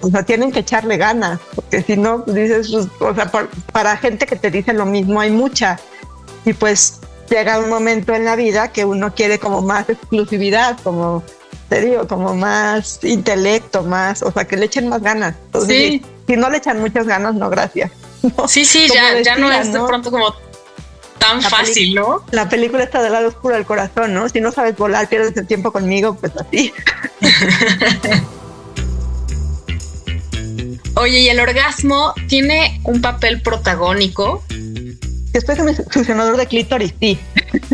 O 0.00 0.10
sea, 0.10 0.22
tienen 0.22 0.52
que 0.52 0.60
echarle 0.60 0.98
ganas, 0.98 1.40
porque 1.54 1.82
si 1.82 1.96
no, 1.96 2.18
dices, 2.26 2.70
pues, 2.70 2.88
o 3.00 3.14
sea, 3.14 3.30
para 3.72 3.96
gente 3.96 4.26
que 4.26 4.36
te 4.36 4.50
dice 4.50 4.72
lo 4.72 4.86
mismo 4.86 5.20
hay 5.20 5.30
mucha. 5.30 5.78
Y 6.44 6.52
pues 6.52 7.00
llega 7.28 7.58
un 7.58 7.68
momento 7.68 8.14
en 8.14 8.24
la 8.24 8.36
vida 8.36 8.72
que 8.72 8.84
uno 8.84 9.14
quiere 9.14 9.38
como 9.38 9.62
más 9.62 9.88
exclusividad, 9.88 10.78
como 10.82 11.22
te 11.68 11.80
digo, 11.80 12.06
como 12.06 12.34
más 12.34 13.00
intelecto, 13.02 13.82
más, 13.82 14.22
o 14.22 14.30
sea, 14.32 14.46
que 14.46 14.56
le 14.56 14.66
echen 14.66 14.88
más 14.88 15.02
ganas. 15.02 15.34
sí. 15.66 16.02
Si, 16.26 16.36
no 16.36 16.50
le 16.50 16.58
echan 16.58 16.80
muchas 16.80 17.06
ganas, 17.06 17.36
no, 17.36 17.48
gracias. 17.48 17.92
sí, 18.48 18.64
sí, 18.64 18.88
ya, 18.92 19.20
ya 19.20 19.36
no 19.36 19.52
es 19.52 19.72
de 19.72 19.78
pronto 19.78 20.10
como 20.10 20.34
tan 21.18 21.40
fácil, 21.40 21.94
¿no? 21.94 22.24
La 22.32 22.48
película 22.48 22.82
está 22.82 23.00
del 23.00 23.12
lado 23.12 23.28
oscuro 23.28 23.54
del 23.54 23.64
corazón, 23.64 24.12
¿no? 24.12 24.28
Si 24.28 24.40
no 24.40 24.50
sabes 24.50 24.76
volar, 24.76 25.08
pierdes 25.08 25.36
el 25.36 25.46
tiempo 25.46 25.70
conmigo, 25.70 26.16
pues 26.16 26.32
así. 26.36 26.72
Oye, 30.96 31.20
¿y 31.20 31.28
el 31.28 31.38
orgasmo 31.40 32.14
tiene 32.26 32.80
un 32.84 33.00
papel 33.02 33.42
protagónico 33.42 34.42
Después 35.32 35.58
de 35.58 35.64
mi 35.64 35.74
succionador 35.74 36.36
de 36.36 36.46
clítoris, 36.46 36.94
sí. 37.00 37.18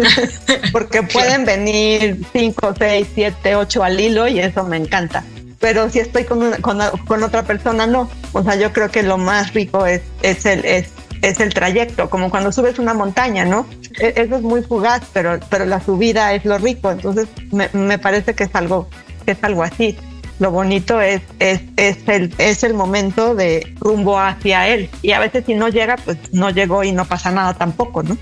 Porque 0.72 1.02
pueden 1.02 1.44
venir 1.44 2.24
5, 2.32 2.74
6, 2.78 3.06
7, 3.14 3.56
8 3.56 3.84
al 3.84 4.00
hilo 4.00 4.28
y 4.28 4.40
eso 4.40 4.64
me 4.64 4.76
encanta. 4.76 5.24
Pero 5.60 5.88
si 5.88 6.00
estoy 6.00 6.24
con, 6.24 6.52
con, 6.60 7.22
otra 7.22 7.44
persona, 7.44 7.86
no. 7.86 8.10
O 8.32 8.42
sea, 8.42 8.56
yo 8.56 8.72
creo 8.72 8.90
que 8.90 9.02
lo 9.04 9.16
más 9.16 9.54
rico 9.54 9.86
es, 9.86 10.02
es, 10.22 10.44
el, 10.44 10.64
es, 10.64 10.88
es 11.22 11.38
el 11.38 11.54
trayecto, 11.54 12.10
como 12.10 12.30
cuando 12.30 12.50
subes 12.50 12.80
una 12.80 12.94
montaña, 12.94 13.44
¿no? 13.44 13.66
E, 14.00 14.12
eso 14.16 14.36
es 14.36 14.42
muy 14.42 14.62
fugaz, 14.62 15.02
pero, 15.12 15.38
pero 15.48 15.64
la 15.64 15.80
subida 15.80 16.34
es 16.34 16.44
lo 16.44 16.58
rico. 16.58 16.90
Entonces, 16.90 17.28
me, 17.52 17.68
me 17.74 17.98
parece 17.98 18.34
que 18.34 18.44
es 18.44 18.54
algo, 18.54 18.88
que 19.24 19.32
es 19.32 19.44
algo 19.44 19.62
así 19.62 19.96
lo 20.42 20.50
bonito 20.50 21.00
es, 21.00 21.22
es, 21.38 21.60
es, 21.76 21.98
el, 22.08 22.34
es 22.38 22.64
el 22.64 22.74
momento 22.74 23.36
de 23.36 23.76
rumbo 23.78 24.18
hacia 24.18 24.66
él. 24.66 24.90
Y 25.00 25.12
a 25.12 25.20
veces 25.20 25.44
si 25.46 25.54
no 25.54 25.68
llega, 25.68 25.96
pues 25.96 26.18
no 26.32 26.50
llegó 26.50 26.82
y 26.82 26.90
no 26.90 27.04
pasa 27.04 27.30
nada 27.30 27.54
tampoco, 27.54 28.02
¿no? 28.02 28.18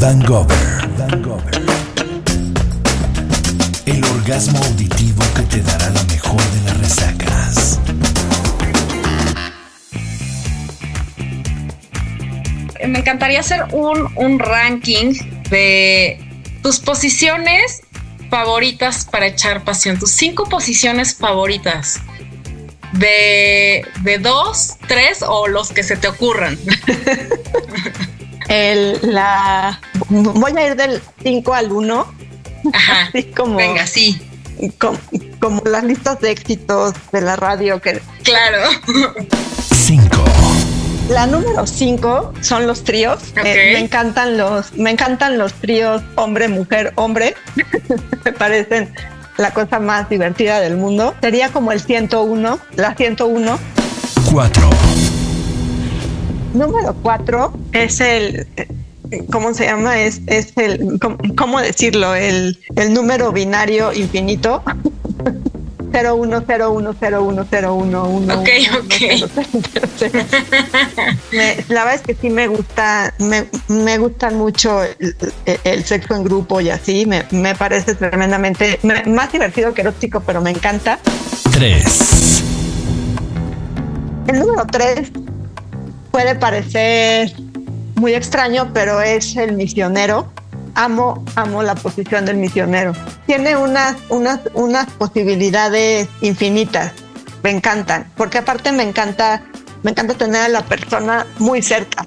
Van 0.00 0.24
Gogh. 0.24 0.52
El 3.86 4.04
orgasmo 4.04 4.58
auditivo 4.58 5.22
que 5.36 5.42
te 5.42 5.60
dará 5.62 5.90
la 5.90 6.02
mejor 6.02 6.40
de 6.40 6.60
las 6.64 6.78
resacas. 6.80 7.80
Me 12.88 12.98
encantaría 12.98 13.38
hacer 13.38 13.66
un, 13.70 14.08
un 14.16 14.40
ranking 14.40 15.14
de 15.48 16.18
tus 16.60 16.80
posiciones 16.80 17.82
favoritas 18.30 19.04
para 19.04 19.26
echar 19.26 19.64
pasión, 19.64 19.98
tus 19.98 20.10
cinco 20.10 20.44
posiciones 20.48 21.14
favoritas. 21.14 22.00
De, 22.92 23.86
de 24.00 24.18
dos, 24.18 24.76
tres 24.86 25.22
o 25.22 25.46
los 25.46 25.70
que 25.70 25.82
se 25.82 25.96
te 25.96 26.08
ocurran. 26.08 26.58
El, 28.48 28.98
la, 29.02 29.78
voy 30.08 30.52
a 30.56 30.66
ir 30.66 30.74
del 30.74 31.02
5 31.22 31.54
al 31.54 31.70
1. 31.70 32.14
Ajá. 32.72 33.10
como, 33.36 33.56
Venga, 33.56 33.86
sí. 33.86 34.20
Como, 34.78 35.62
las 35.66 35.84
listas 35.84 36.18
de 36.20 36.30
éxitos 36.30 36.94
de 37.12 37.20
la 37.20 37.36
radio. 37.36 37.80
que 37.80 38.00
Claro. 38.24 38.70
5. 41.08 41.14
La 41.14 41.26
número 41.26 41.66
5 41.66 42.34
son 42.42 42.66
los 42.66 42.84
tríos. 42.84 43.18
Eh, 43.42 43.72
me 43.72 43.78
encantan 43.78 44.36
los, 44.36 44.74
me 44.74 44.90
encantan 44.90 45.38
los 45.38 45.54
tríos 45.54 46.02
hombre, 46.16 46.48
mujer, 46.48 46.92
hombre. 46.96 47.34
me 48.24 48.32
parecen 48.32 48.92
la 49.38 49.50
cosa 49.52 49.80
más 49.80 50.10
divertida 50.10 50.60
del 50.60 50.76
mundo. 50.76 51.14
Sería 51.22 51.50
como 51.50 51.72
el 51.72 51.80
101, 51.80 52.58
la 52.76 52.94
101. 52.94 53.58
4. 54.32 54.70
Número 56.52 56.94
4 57.02 57.52
es 57.72 58.00
el 58.00 58.46
¿cómo 59.32 59.54
se 59.54 59.64
llama? 59.64 59.98
Es, 60.00 60.20
es 60.26 60.52
el, 60.56 61.00
¿cómo, 61.36 61.60
decirlo? 61.60 62.14
El, 62.14 62.58
el 62.76 62.92
número 62.92 63.32
binario 63.32 63.92
infinito. 63.94 64.62
01010101. 65.92 68.38
Ok, 68.38 68.48
ok. 68.78 68.94
la 71.68 71.84
verdad 71.84 71.94
es 71.94 72.00
que 72.02 72.14
sí 72.14 72.30
me 72.30 72.48
gusta, 72.48 73.14
me, 73.18 73.44
me 73.68 73.98
gustan 73.98 74.36
mucho 74.36 74.82
el, 74.82 75.84
sexo 75.84 76.14
en 76.14 76.24
grupo 76.24 76.60
y 76.60 76.70
así. 76.70 77.06
Me, 77.06 77.24
me 77.30 77.54
parece 77.54 77.94
tremendamente 77.94 78.80
más 79.06 79.30
divertido 79.32 79.72
que 79.74 79.82
erótico, 79.82 80.20
pero 80.20 80.40
me 80.40 80.50
encanta. 80.50 80.98
Tres. 81.52 82.42
El 84.26 84.40
número 84.40 84.66
tres 84.70 85.12
puede 86.10 86.34
parecer 86.34 87.32
muy 87.94 88.14
extraño, 88.14 88.72
pero 88.72 89.00
es 89.00 89.36
el 89.36 89.52
misionero 89.52 90.28
amo, 90.78 91.24
amo 91.34 91.62
la 91.62 91.74
posición 91.74 92.24
del 92.24 92.36
misionero. 92.36 92.92
Tiene 93.28 93.58
unas, 93.58 93.94
unas, 94.08 94.40
unas 94.54 94.86
posibilidades 94.92 96.08
infinitas. 96.22 96.94
Me 97.42 97.50
encantan, 97.50 98.10
porque 98.16 98.38
aparte 98.38 98.72
me 98.72 98.82
encanta, 98.82 99.42
me 99.82 99.90
encanta 99.90 100.14
tener 100.14 100.40
a 100.40 100.48
la 100.48 100.64
persona 100.64 101.26
muy 101.38 101.60
cerca. 101.60 102.06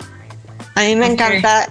A 0.73 0.81
mí 0.81 0.95
me 0.95 1.05
encanta 1.05 1.67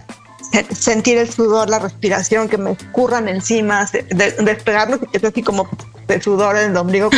sentir 0.72 1.18
el 1.18 1.28
sudor, 1.28 1.68
la 1.68 1.80
respiración, 1.80 2.48
que 2.48 2.58
me 2.58 2.70
escurran 2.70 3.28
encima, 3.28 3.88
despegarnos 4.10 5.00
y 5.02 5.06
que 5.06 5.18
es 5.18 5.24
así 5.24 5.42
como 5.42 5.68
de 6.06 6.22
sudor 6.22 6.56
en 6.56 6.70
el 6.70 6.76
ombligo. 6.76 7.10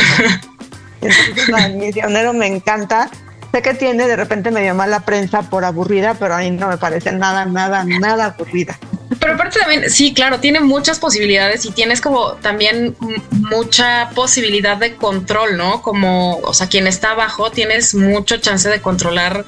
Entonces, 1.01 1.49
el 1.49 1.75
misionero 1.75 2.33
me 2.33 2.47
encanta. 2.47 3.11
Sé 3.51 3.61
que 3.61 3.75
tiene 3.75 4.07
de 4.07 4.15
repente 4.15 4.49
medio 4.49 4.73
mala 4.73 5.01
prensa 5.01 5.43
por 5.43 5.65
aburrida, 5.65 6.15
pero 6.15 6.33
a 6.33 6.39
mí 6.39 6.49
no 6.49 6.67
me 6.67 6.77
parece 6.77 7.11
nada, 7.11 7.45
nada, 7.45 7.83
nada 7.83 8.25
aburrida. 8.25 8.75
Pero 9.19 9.33
aparte 9.33 9.59
también, 9.59 9.89
sí, 9.89 10.13
claro, 10.13 10.39
tiene 10.39 10.59
muchas 10.59 10.99
posibilidades 10.99 11.65
y 11.65 11.71
tienes 11.71 12.01
como 12.01 12.33
también 12.33 12.95
mucha 13.31 14.09
posibilidad 14.15 14.77
de 14.77 14.95
control, 14.95 15.57
¿no? 15.57 15.81
Como, 15.81 16.37
o 16.37 16.53
sea, 16.53 16.67
quien 16.67 16.87
está 16.87 17.11
abajo 17.11 17.51
tienes 17.51 17.95
mucho 17.95 18.37
chance 18.37 18.69
de 18.69 18.81
controlar 18.81 19.45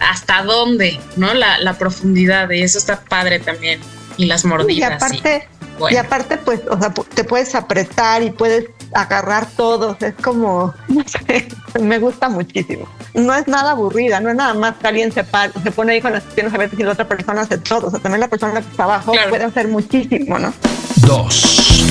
hasta 0.00 0.42
dónde, 0.42 1.00
¿no? 1.16 1.34
La, 1.34 1.58
la 1.58 1.74
profundidad 1.74 2.50
y 2.50 2.62
eso 2.62 2.78
está 2.78 3.00
padre 3.04 3.38
también. 3.38 3.80
Y 4.16 4.26
las 4.26 4.44
mordidas. 4.44 4.90
Y 4.90 4.94
aparte, 4.94 5.48
y 5.90 5.96
aparte, 5.96 6.36
pues, 6.38 6.60
o 6.68 6.78
sea, 6.78 6.92
te 6.92 7.24
puedes 7.24 7.54
apretar 7.54 8.22
y 8.22 8.30
puedes 8.30 8.66
agarrar 8.94 9.46
todos. 9.56 10.00
Es 10.02 10.14
como, 10.14 10.74
no 10.88 11.04
sé, 11.06 11.48
me 11.80 11.98
gusta 11.98 12.28
muchísimo. 12.28 12.88
No 13.14 13.34
es 13.34 13.46
nada 13.48 13.72
aburrida, 13.72 14.20
no 14.20 14.30
es 14.30 14.36
nada 14.36 14.54
más 14.54 14.76
que 14.76 14.88
alguien 14.88 15.12
se, 15.12 15.24
se 15.62 15.70
pone 15.70 15.94
ahí 15.94 16.00
con 16.00 16.12
las 16.12 16.22
piernas 16.22 16.54
a 16.54 16.58
ver 16.58 16.70
si 16.70 16.82
la 16.82 16.92
otra 16.92 17.08
persona 17.08 17.42
hace 17.42 17.58
todo. 17.58 17.88
O 17.88 17.90
sea, 17.90 18.00
también 18.00 18.20
la 18.20 18.28
persona 18.28 18.60
que 18.60 18.68
está 18.68 18.84
abajo 18.84 19.12
puede 19.28 19.44
hacer 19.44 19.68
muchísimo, 19.68 20.38
¿no? 20.38 20.52
Dos. 21.06 21.84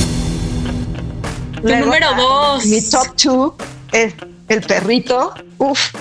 número 1.62 2.08
dos. 2.16 2.66
Mi 2.66 2.82
top 2.82 3.16
two 3.16 3.56
es 3.92 4.14
el 4.48 4.62
perrito. 4.62 5.34
Uf. 5.58 5.94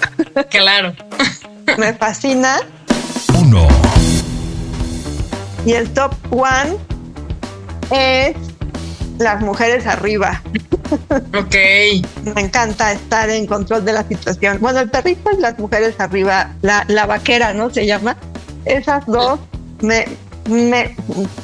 Claro. 0.50 0.94
me 1.78 1.92
fascina. 1.94 2.60
Uno. 3.38 3.68
Y 5.66 5.72
el 5.72 5.90
top 5.90 6.14
one 6.30 6.76
es 7.90 8.36
las 9.18 9.40
mujeres 9.42 9.86
arriba. 9.86 10.42
Ok. 11.38 11.54
Me 12.34 12.42
encanta 12.42 12.92
estar 12.92 13.30
en 13.30 13.46
control 13.46 13.84
de 13.84 13.92
la 13.92 14.06
situación. 14.06 14.58
Bueno, 14.60 14.80
el 14.80 14.90
perrito 14.90 15.30
y 15.36 15.40
las 15.40 15.58
mujeres 15.58 15.94
arriba, 15.98 16.54
la, 16.62 16.84
la 16.88 17.06
vaquera, 17.06 17.52
¿no? 17.52 17.70
Se 17.70 17.86
llama. 17.86 18.16
Esas 18.64 19.06
dos 19.06 19.40
me, 19.80 20.06
me 20.48 20.94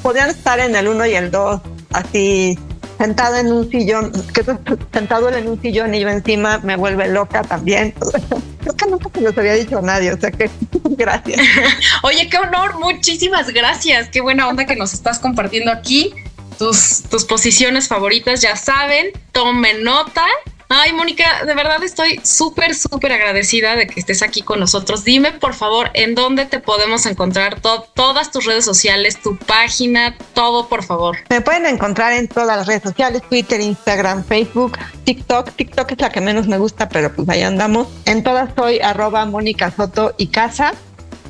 podían 0.03 0.31
estar 0.31 0.59
en 0.61 0.77
el 0.77 0.89
uno 0.89 1.07
y 1.07 1.15
el 1.15 1.31
dos, 1.31 1.61
así 1.93 2.59
sentado 2.99 3.37
en 3.37 3.53
un 3.53 3.71
sillón, 3.71 4.13
que 4.33 4.45
sentado 4.93 5.29
en 5.31 5.49
un 5.49 5.61
sillón 5.61 5.95
y 5.95 6.01
yo 6.01 6.09
encima 6.09 6.59
me 6.59 6.77
vuelve 6.77 7.09
loca 7.09 7.43
también. 7.43 7.95
Creo 8.61 8.75
que 8.75 8.87
nunca 8.87 9.11
se 9.15 9.21
los 9.21 9.39
había 9.39 9.55
dicho 9.55 9.79
a 9.79 9.83
nadie, 9.83 10.13
o 10.13 10.21
sea 10.21 10.31
que 10.31 10.51
gracias. 10.85 11.41
Oye, 12.03 12.29
qué 12.29 12.39
honor, 12.39 12.79
muchísimas 12.79 13.53
gracias. 13.53 14.09
Qué 14.09 14.21
buena 14.21 14.49
onda 14.49 14.67
que 14.67 14.77
nos 14.77 14.95
estás 14.95 15.19
compartiendo 15.19 15.71
aquí 15.71 16.15
tus, 16.59 17.03
tus 17.11 17.25
posiciones 17.25 17.89
favoritas, 17.89 18.41
ya 18.41 18.57
saben, 18.57 19.13
tomen 19.33 19.83
nota. 19.83 20.25
Ay, 20.69 20.93
Mónica, 20.93 21.45
de 21.45 21.55
verdad 21.55 21.83
estoy 21.85 22.21
súper, 22.25 22.75
súper 22.75 23.13
agradecida 23.13 23.77
de 23.77 23.87
que 23.87 24.01
estés 24.01 24.23
aquí 24.23 24.43
con 24.43 24.59
nosotros. 24.59 25.05
Dime, 25.05 25.31
por 25.31 25.55
favor, 25.55 25.91
en 25.95 26.17
dónde 26.17 26.45
te 26.45 26.59
podemos 26.59 27.07
encontrar 27.07 27.61
todas 27.61 28.33
tus 28.33 28.45
redes 28.45 28.65
sociales, 28.65 29.21
tu 29.23 29.37
página, 29.37 30.17
todo, 30.35 30.69
por 30.69 30.83
favor. 30.83 31.19
Me 31.31 31.41
pueden 31.41 31.67
encontrar 31.67 32.15
en 32.15 32.27
todas 32.27 32.49
las 32.49 32.67
redes 32.67 32.83
sociales, 32.83 33.23
Twitter, 33.29 33.61
Instagram, 33.61 34.25
Facebook, 34.25 34.77
TikTok. 35.05 35.53
TikTok 35.53 35.93
es 35.93 36.01
la 36.01 36.11
que 36.11 36.21
menos 36.21 36.49
me 36.49 36.59
gusta, 36.59 36.89
pero 36.89 37.15
pues 37.15 37.29
ahí 37.29 37.43
andamos. 37.43 37.87
En 38.05 38.25
todas 38.25 38.51
soy 38.57 38.81
arroba 38.81 39.25
Mónica 39.25 39.71
Soto 39.71 40.15
y 40.19 40.29
Casa. 40.29 40.75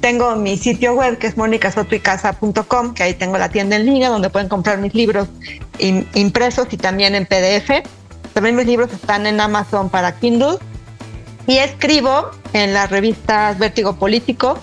Tengo 0.07 0.37
mi 0.37 0.57
sitio 0.57 0.95
web 0.95 1.19
que 1.19 1.27
es 1.27 1.37
monicasotoycasa.com, 1.37 2.95
que 2.95 3.03
ahí 3.03 3.15
tengo 3.15 3.39
la 3.39 3.49
tienda 3.49 3.75
en 3.75 3.87
línea 3.87 4.09
donde 4.09 4.31
pueden 4.31 4.49
comprar 4.49 4.79
mis 4.79 4.95
libros 4.95 5.27
impresos 5.81 6.69
y 6.71 6.77
también 6.77 7.17
en 7.17 7.27
PDF. 7.27 7.85
También 8.33 8.55
mis 8.55 8.67
libros 8.67 8.93
están 8.93 9.27
en 9.27 9.41
Amazon 9.41 9.91
para 9.91 10.17
Kindle. 10.17 10.59
Y 11.49 11.59
escribo 11.59 12.31
en 12.53 12.73
las 12.73 12.89
revistas 12.89 13.59
Vértigo 13.59 13.97
Político, 13.97 14.57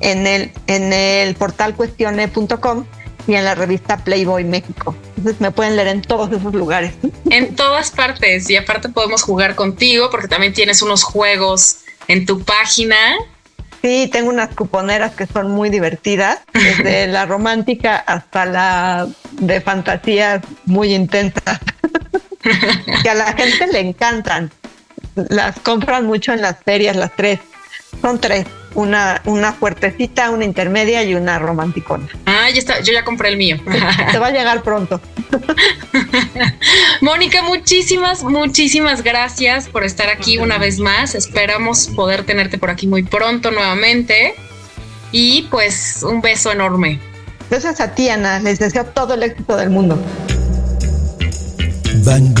en 0.00 0.26
el, 0.26 0.52
en 0.68 0.90
el 0.94 1.34
portal 1.34 1.74
cuestione.com 1.74 2.86
y 3.26 3.34
en 3.34 3.44
la 3.44 3.54
revista 3.54 3.98
Playboy 3.98 4.44
México. 4.44 4.96
Entonces 5.18 5.38
me 5.42 5.50
pueden 5.50 5.76
leer 5.76 5.88
en 5.88 6.00
todos 6.00 6.32
esos 6.32 6.54
lugares. 6.54 6.94
En 7.28 7.54
todas 7.54 7.90
partes. 7.90 8.48
Y 8.48 8.56
aparte 8.56 8.88
podemos 8.88 9.20
jugar 9.20 9.54
contigo 9.54 10.08
porque 10.10 10.28
también 10.28 10.54
tienes 10.54 10.80
unos 10.80 11.02
juegos 11.02 11.80
en 12.06 12.24
tu 12.24 12.42
página 12.42 12.96
Sí, 13.82 14.08
tengo 14.12 14.30
unas 14.30 14.54
cuponeras 14.54 15.14
que 15.14 15.26
son 15.26 15.50
muy 15.50 15.70
divertidas, 15.70 16.40
desde 16.52 17.06
la 17.08 17.26
romántica 17.26 17.96
hasta 17.96 18.44
la 18.44 19.08
de 19.32 19.60
fantasías 19.60 20.40
muy 20.64 20.94
intensas, 20.94 21.60
que 23.02 23.10
a 23.10 23.14
la 23.14 23.32
gente 23.34 23.66
le 23.72 23.80
encantan. 23.80 24.50
Las 25.14 25.58
compran 25.60 26.06
mucho 26.06 26.32
en 26.32 26.42
las 26.42 26.62
ferias, 26.62 26.96
las 26.96 27.14
tres. 27.14 27.40
Son 28.00 28.20
tres 28.20 28.46
una, 28.78 29.20
una 29.24 29.52
fuertecita, 29.52 30.30
una 30.30 30.44
intermedia 30.44 31.02
y 31.02 31.14
una 31.14 31.38
romanticona. 31.40 32.06
Ah, 32.26 32.48
ya 32.48 32.60
está, 32.60 32.80
yo 32.80 32.92
ya 32.92 33.04
compré 33.04 33.28
el 33.28 33.36
mío. 33.36 33.56
Te 34.12 34.18
va 34.18 34.28
a 34.28 34.30
llegar 34.30 34.62
pronto. 34.62 35.00
Mónica, 37.00 37.42
muchísimas, 37.42 38.22
muchísimas 38.22 39.02
gracias 39.02 39.68
por 39.68 39.82
estar 39.82 40.08
aquí 40.10 40.38
una 40.38 40.58
vez 40.58 40.78
más. 40.78 41.16
Esperamos 41.16 41.88
poder 41.88 42.24
tenerte 42.24 42.56
por 42.56 42.70
aquí 42.70 42.86
muy 42.86 43.02
pronto 43.02 43.50
nuevamente. 43.50 44.34
Y 45.10 45.42
pues 45.50 46.04
un 46.04 46.20
beso 46.20 46.52
enorme. 46.52 47.00
Gracias 47.50 47.80
a 47.80 47.94
ti, 47.94 48.08
Ana. 48.08 48.38
Les 48.38 48.60
deseo 48.60 48.84
todo 48.84 49.14
el 49.14 49.24
éxito 49.24 49.56
del 49.56 49.70
mundo. 49.70 49.98
Van 52.04 52.32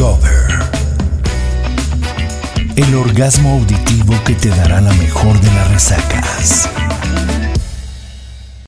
el 2.78 2.94
orgasmo 2.94 3.54
auditivo 3.54 4.14
que 4.24 4.34
te 4.36 4.50
dará 4.50 4.80
la 4.80 4.92
mejor 4.94 5.40
de 5.40 5.50
las 5.52 5.70
resacas. 5.72 6.68